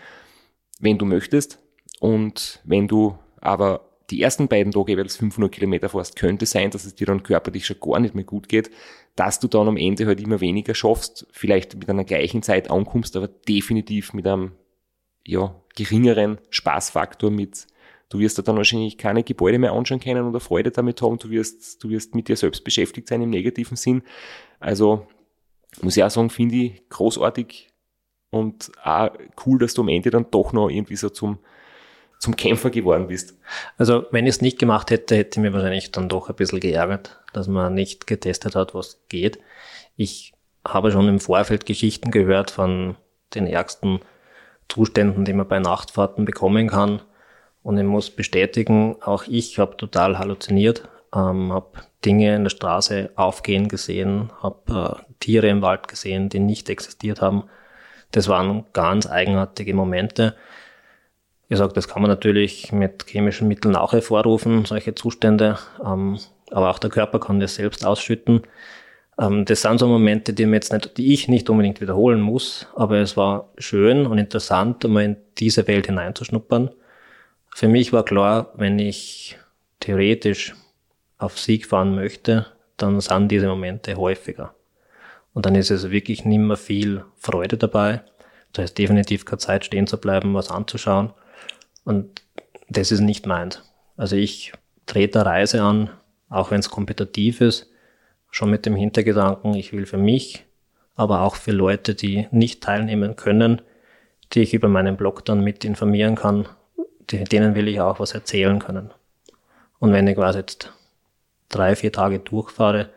[0.81, 1.59] wenn du möchtest,
[2.01, 6.85] und wenn du aber die ersten beiden Tage jeweils 500 Kilometer fährst, könnte sein, dass
[6.85, 8.71] es dir dann körperlich schon gar nicht mehr gut geht,
[9.17, 13.17] dass du dann am Ende halt immer weniger schaffst, vielleicht mit einer gleichen Zeit ankommst,
[13.17, 14.53] aber definitiv mit einem
[15.27, 17.67] ja, geringeren Spaßfaktor mit,
[18.09, 21.31] du wirst da dann wahrscheinlich keine Gebäude mehr anschauen können oder Freude damit haben, du
[21.31, 24.03] wirst, du wirst mit dir selbst beschäftigt sein im negativen Sinn.
[24.61, 25.07] Also
[25.83, 27.69] muss ich auch sagen, finde ich großartig
[28.31, 29.11] und auch
[29.45, 31.39] cool, dass du am Ende dann doch noch irgendwie so zum
[32.19, 33.39] zum Kämpfer geworden bist?
[33.79, 36.61] Also, wenn ich es nicht gemacht hätte, hätte ich mir wahrscheinlich dann doch ein bisschen
[36.61, 39.39] geärgert, dass man nicht getestet hat, was geht.
[39.97, 40.33] Ich
[40.67, 42.97] habe schon im Vorfeld Geschichten gehört von
[43.35, 44.01] den ärgsten
[44.69, 47.03] Zuständen, die man bei Nachtfahrten bekommen kann.
[47.63, 53.11] Und ich muss bestätigen, auch ich habe total halluziniert, ähm, habe Dinge in der Straße
[53.17, 57.45] aufgehen gesehen, habe äh, Tiere im Wald gesehen, die nicht existiert haben.
[58.13, 60.37] Das waren ganz eigenartige Momente.
[61.55, 65.59] Sage, das kann man natürlich mit chemischen Mitteln auch hervorrufen, solche Zustände.
[65.85, 66.19] Ähm,
[66.51, 68.43] aber auch der Körper kann das selbst ausschütten.
[69.19, 72.99] Ähm, das sind so Momente, die, jetzt nicht, die ich nicht unbedingt wiederholen muss, aber
[72.99, 76.71] es war schön und interessant, einmal in diese Welt hineinzuschnuppern.
[77.55, 79.39] Für mich war klar, wenn ich
[79.81, 80.55] theoretisch
[81.19, 84.55] auf Sieg fahren möchte, dann sind diese Momente häufiger.
[85.33, 88.03] Und dann ist es wirklich nicht mehr viel Freude dabei.
[88.53, 91.13] Da ist definitiv keine Zeit stehen zu bleiben, was anzuschauen.
[91.87, 92.23] Und
[92.69, 93.63] das ist nicht meins.
[93.97, 94.53] Also ich
[94.87, 95.89] trete eine Reise an,
[96.29, 97.71] auch wenn es kompetitiv ist,
[98.31, 100.45] schon mit dem Hintergedanken, ich will für mich,
[100.97, 103.63] aber auch für Leute, die nicht teilnehmen können,
[104.33, 106.49] die ich über meinen Blog dann mit informieren kann,
[107.09, 108.91] denen will ich auch was erzählen können.
[109.79, 110.73] Und wenn ich quasi jetzt
[111.49, 112.91] drei, vier Tage durchfahre,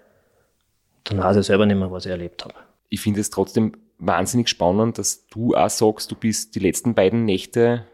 [1.04, 2.56] dann weiß ich selber nicht mehr, was ich erlebt habe.
[2.90, 7.26] Ich finde es trotzdem wahnsinnig spannend, dass du auch sagst, du bist die letzten beiden
[7.26, 7.86] Nächte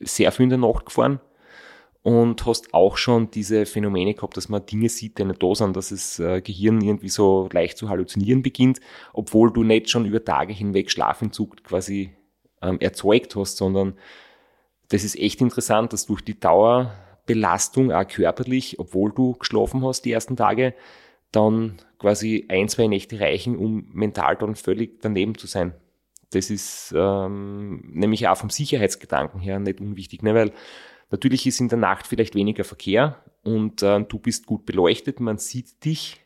[0.00, 1.20] sehr viel in der Nacht gefahren
[2.02, 5.76] und hast auch schon diese Phänomene gehabt, dass man Dinge sieht, die nicht da sind,
[5.76, 8.80] dass das äh, Gehirn irgendwie so leicht zu halluzinieren beginnt,
[9.12, 12.14] obwohl du nicht schon über Tage hinweg Schlafentzug quasi
[12.62, 13.94] ähm, erzeugt hast, sondern
[14.88, 20.12] das ist echt interessant, dass durch die Dauerbelastung auch körperlich, obwohl du geschlafen hast die
[20.12, 20.74] ersten Tage,
[21.32, 25.74] dann quasi ein, zwei Nächte reichen, um mental dann völlig daneben zu sein.
[26.30, 30.34] Das ist ähm, nämlich auch vom Sicherheitsgedanken her nicht unwichtig, ne?
[30.34, 30.52] weil
[31.10, 35.38] natürlich ist in der Nacht vielleicht weniger Verkehr und äh, du bist gut beleuchtet, man
[35.38, 36.20] sieht dich.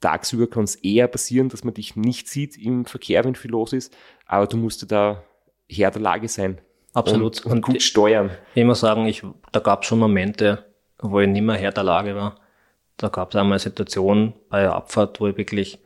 [0.00, 3.72] Tagsüber kann es eher passieren, dass man dich nicht sieht im Verkehr, wenn viel los
[3.72, 5.22] ist, aber du musst da
[5.68, 6.60] Herr der Lage sein.
[6.92, 7.44] Absolut.
[7.44, 8.30] Und, und gut steuern.
[8.54, 9.22] Ich muss sagen, ich,
[9.52, 10.64] da gab es schon Momente,
[10.98, 12.36] wo ich nicht mehr Herr der Lage war.
[12.96, 15.78] Da gab es einmal eine Situation bei der Abfahrt, wo ich wirklich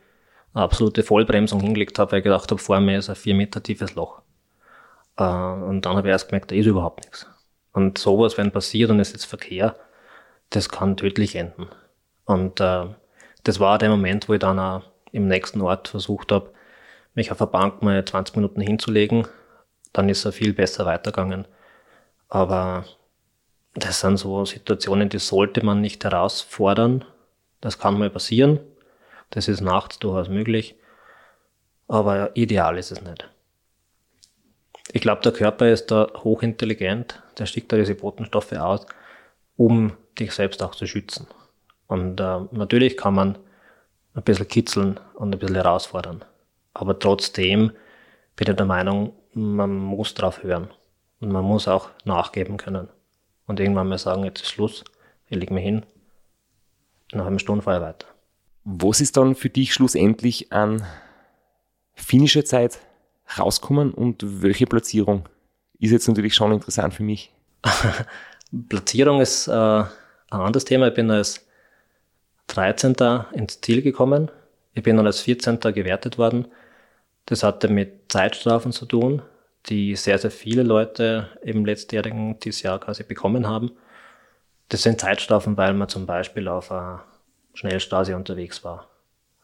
[0.54, 3.62] eine absolute Vollbremsung hingelegt habe, weil ich gedacht habe, vor mir ist ein vier Meter
[3.62, 4.22] tiefes Loch.
[5.16, 7.26] Äh, und dann habe ich erst gemerkt, da ist überhaupt nichts.
[7.72, 9.76] Und sowas, wenn passiert und es ist Verkehr,
[10.50, 11.68] das kann tödlich enden.
[12.24, 12.86] Und äh,
[13.44, 14.82] das war der Moment, wo ich dann auch
[15.12, 16.52] im nächsten Ort versucht habe,
[17.14, 19.26] mich auf der Bank mal 20 Minuten hinzulegen.
[19.92, 21.46] Dann ist er viel besser weitergegangen.
[22.28, 22.84] Aber
[23.74, 27.04] das sind so Situationen, die sollte man nicht herausfordern.
[27.60, 28.60] Das kann mal passieren.
[29.30, 30.76] Das ist nachts durchaus möglich.
[31.88, 33.28] Aber ideal ist es nicht.
[34.92, 37.22] Ich glaube, der Körper ist da hochintelligent.
[37.38, 38.86] Der schickt da diese Botenstoffe aus,
[39.56, 41.26] um dich selbst auch zu schützen.
[41.86, 43.38] Und äh, natürlich kann man
[44.14, 46.24] ein bisschen kitzeln und ein bisschen herausfordern.
[46.74, 47.72] Aber trotzdem
[48.36, 50.70] bin ich der Meinung, man muss drauf hören.
[51.20, 52.88] Und man muss auch nachgeben können.
[53.46, 54.84] Und irgendwann mal sagen, jetzt ist Schluss,
[55.26, 55.84] ich lege mich hin,
[57.12, 58.06] nach einer Stunde fahre ich weiter.
[58.64, 60.86] Was ist dann für dich schlussendlich an
[61.94, 62.78] finnischer Zeit
[63.38, 65.28] rauskommen und welche Platzierung?
[65.78, 67.32] Ist jetzt natürlich schon interessant für mich.
[68.68, 69.86] Platzierung ist äh, ein
[70.30, 70.88] anderes Thema.
[70.88, 71.46] Ich bin als
[72.48, 72.94] 13.
[73.32, 74.30] ins Ziel gekommen.
[74.74, 75.60] Ich bin dann als 14.
[75.60, 76.48] gewertet worden.
[77.26, 79.22] Das hatte mit Zeitstrafen zu tun,
[79.66, 83.72] die sehr, sehr viele Leute im letztjährigen dieses Jahr quasi bekommen haben.
[84.68, 87.04] Das sind Zeitstrafen, weil man zum Beispiel auf einer
[87.54, 88.88] Schnellstraße unterwegs war.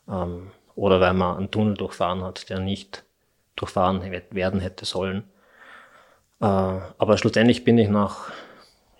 [0.09, 3.05] Ähm, oder weil man einen Tunnel durchfahren hat, der nicht
[3.57, 5.25] durchfahren werden hätte sollen.
[6.41, 8.31] Äh, aber schlussendlich bin ich nach,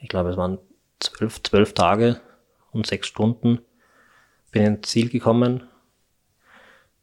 [0.01, 0.59] ich glaube, es waren
[1.01, 2.21] zwölf, zwölf Tage
[2.73, 3.61] und sechs Stunden,
[4.51, 5.65] bin ins Ziel gekommen.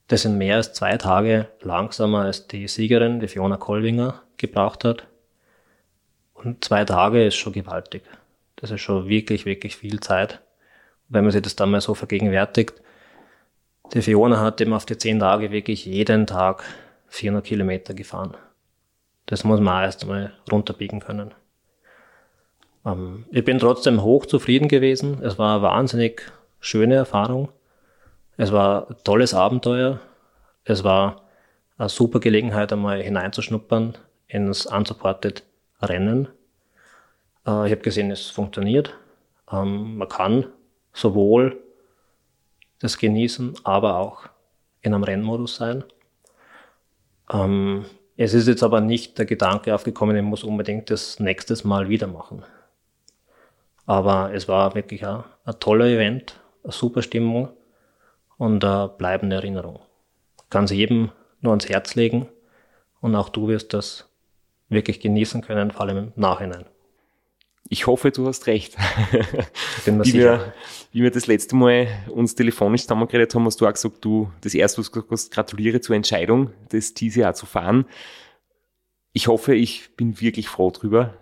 [0.07, 5.07] Das sind mehr als zwei Tage langsamer als die Siegerin, die Fiona Kolwinger, gebraucht hat.
[6.33, 8.03] Und zwei Tage ist schon gewaltig.
[8.57, 10.41] Das ist schon wirklich, wirklich viel Zeit.
[11.09, 12.73] Wenn man sich das dann mal so vergegenwärtigt,
[13.93, 16.63] die Fiona hat eben auf die zehn Tage wirklich jeden Tag
[17.09, 18.35] 400 Kilometer gefahren.
[19.27, 21.33] Das muss man erst einmal runterbiegen können.
[22.85, 25.21] Ähm, ich bin trotzdem hoch zufrieden gewesen.
[25.21, 27.49] Es war eine wahnsinnig schöne Erfahrung.
[28.37, 29.99] Es war ein tolles Abenteuer.
[30.63, 31.21] Es war
[31.77, 33.97] eine super Gelegenheit, einmal hineinzuschnuppern
[34.27, 35.43] ins unsupported
[35.81, 36.27] Rennen.
[37.45, 38.95] Äh, ich habe gesehen, es funktioniert.
[39.51, 40.47] Ähm, man kann
[40.93, 41.61] sowohl
[42.79, 44.29] das genießen, aber auch
[44.81, 45.83] in einem Rennmodus sein.
[47.31, 47.85] Ähm,
[48.15, 52.07] es ist jetzt aber nicht der Gedanke aufgekommen, ich muss unbedingt das nächstes Mal wieder
[52.07, 52.43] machen.
[53.85, 57.49] Aber es war wirklich ein, ein toller Event, eine super Stimmung
[58.37, 59.79] und eine bleibende Erinnerung.
[60.49, 62.27] Kann sie jedem nur ans Herz legen
[63.01, 64.09] und auch du wirst das
[64.69, 66.65] wirklich genießen können, vor allem im Nachhinein.
[67.73, 68.77] Ich hoffe, du hast recht.
[69.85, 70.23] Bin mir wie, sicher.
[70.23, 70.53] wir,
[70.91, 74.53] wie wir das letzte Mal uns telefonisch zusammengeredet haben, hast du auch gesagt, du, das
[74.53, 77.85] erste, was du gesagt hast, gratuliere zur Entscheidung, das TCA zu fahren.
[79.11, 81.15] Ich hoffe, ich bin wirklich froh drüber.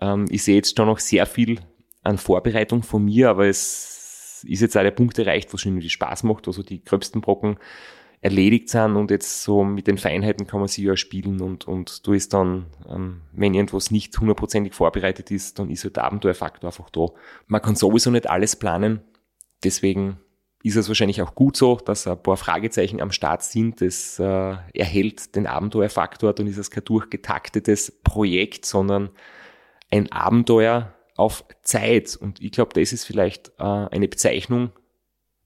[0.00, 1.60] Ähm, ich sehe jetzt schon noch sehr viel
[2.04, 5.72] an Vorbereitung von mir, aber es ist jetzt auch der Punkt erreicht, wo es schon
[5.72, 7.58] irgendwie Spaß macht, also die gröbsten Brocken
[8.20, 12.06] erledigt sind und jetzt so mit den Feinheiten kann man sie ja spielen und, und
[12.06, 16.68] du ist dann, ähm, wenn irgendwas nicht hundertprozentig vorbereitet ist, dann ist halt der Abenteuerfaktor
[16.68, 17.06] einfach da.
[17.46, 19.00] Man kann sowieso nicht alles planen,
[19.62, 20.18] deswegen
[20.64, 23.80] ist es wahrscheinlich auch gut so, dass ein paar Fragezeichen am Start sind.
[23.80, 29.10] Das äh, erhält den Abenteuerfaktor, dann ist es kein durchgetaktetes Projekt, sondern
[29.90, 32.16] ein Abenteuer auf Zeit.
[32.20, 34.72] Und ich glaube, das ist vielleicht äh, eine Bezeichnung,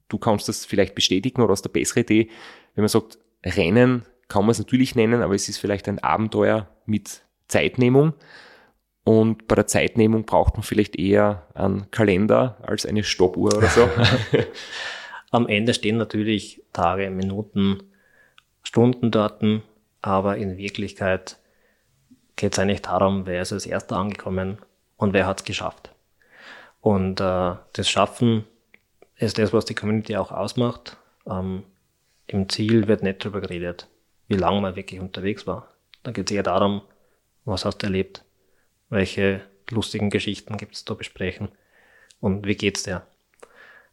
[0.08, 2.30] du kannst das vielleicht bestätigen oder aus der bessere Idee,
[2.74, 6.68] wenn man sagt, Rennen kann man es natürlich nennen, aber es ist vielleicht ein Abenteuer
[6.86, 8.14] mit Zeitnehmung.
[9.04, 13.88] Und bei der Zeitnehmung braucht man vielleicht eher einen Kalender als eine Stoppuhr oder so.
[15.30, 17.82] Am Ende stehen natürlich Tage, Minuten,
[18.62, 19.42] Stunden dort,
[20.02, 21.38] aber in Wirklichkeit
[22.36, 24.58] geht es eigentlich darum, wer ist als erster angekommen
[24.96, 25.92] und wer hat es geschafft.
[26.80, 28.44] Und äh, das Schaffen
[29.16, 30.96] ist das, was die Community auch ausmacht.
[31.26, 31.64] Ähm,
[32.32, 33.88] Im Ziel wird nicht darüber geredet,
[34.26, 35.68] wie lange man wirklich unterwegs war.
[36.02, 36.80] Da geht es eher darum,
[37.44, 38.24] was hast du erlebt,
[38.88, 41.50] welche lustigen Geschichten gibt es zu besprechen
[42.20, 43.06] und wie geht's dir.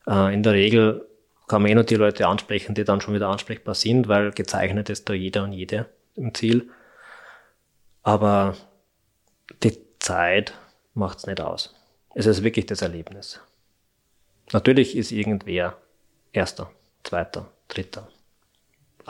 [0.07, 1.05] Äh, in der Regel
[1.47, 4.89] kann man eh nur die Leute ansprechen, die dann schon wieder ansprechbar sind, weil gezeichnet
[4.89, 6.69] ist da jeder und jede im Ziel.
[8.03, 8.55] Aber
[9.63, 10.53] die Zeit
[10.93, 11.75] macht es nicht aus.
[12.13, 13.41] Es ist wirklich das Erlebnis.
[14.53, 15.77] Natürlich ist irgendwer
[16.31, 16.71] Erster,
[17.03, 18.07] Zweiter, Dritter.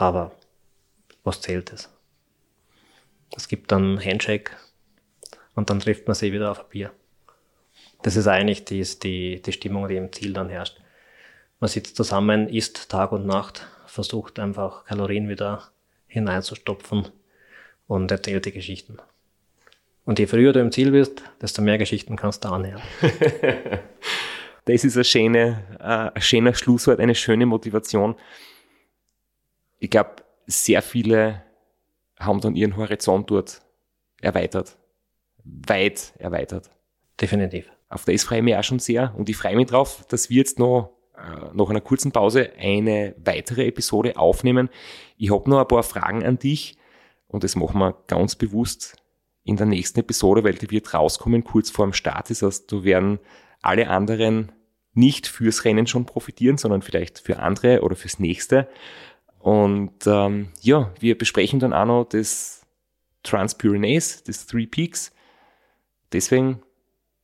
[0.00, 0.32] Aber
[1.24, 1.90] was zählt es?
[3.36, 4.52] Es gibt dann Handshake
[5.54, 6.90] und dann trifft man sich wieder auf ein Bier.
[8.00, 10.80] Das ist eigentlich die, die, die Stimmung, die im Ziel dann herrscht.
[11.60, 15.68] Man sitzt zusammen, isst Tag und Nacht, versucht einfach Kalorien wieder
[16.06, 17.08] hineinzustopfen
[17.86, 18.96] und erzählt die Geschichten.
[20.06, 22.80] Und je früher du im Ziel bist, desto mehr Geschichten kannst du anhören.
[24.64, 28.16] das ist ein schöner, äh, ein schöner Schlusswort, eine schöne Motivation.
[29.80, 30.16] Ich glaube,
[30.46, 31.42] sehr viele
[32.18, 33.62] haben dann ihren Horizont dort
[34.20, 34.76] erweitert.
[35.42, 36.70] Weit erweitert.
[37.20, 37.70] Definitiv.
[37.88, 40.36] Auf das freue ich mich auch schon sehr und ich freue mich drauf, dass wir
[40.36, 44.68] jetzt noch äh, nach einer kurzen Pause eine weitere Episode aufnehmen.
[45.16, 46.76] Ich habe noch ein paar Fragen an dich
[47.26, 48.96] und das machen wir ganz bewusst
[49.42, 52.30] in der nächsten Episode, weil die wird rauskommen kurz vor dem Start.
[52.30, 53.18] Das heißt, du werden
[53.62, 54.52] alle anderen
[54.92, 58.68] nicht fürs Rennen schon profitieren, sondern vielleicht für andere oder fürs nächste.
[59.40, 62.66] Und ähm, ja, wir besprechen dann auch noch das
[63.22, 65.12] Transpyrenees, das Three Peaks.
[66.12, 66.62] Deswegen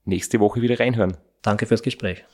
[0.04, 1.16] nächste Woche wieder reinhören.
[1.42, 2.24] Danke fürs Gespräch.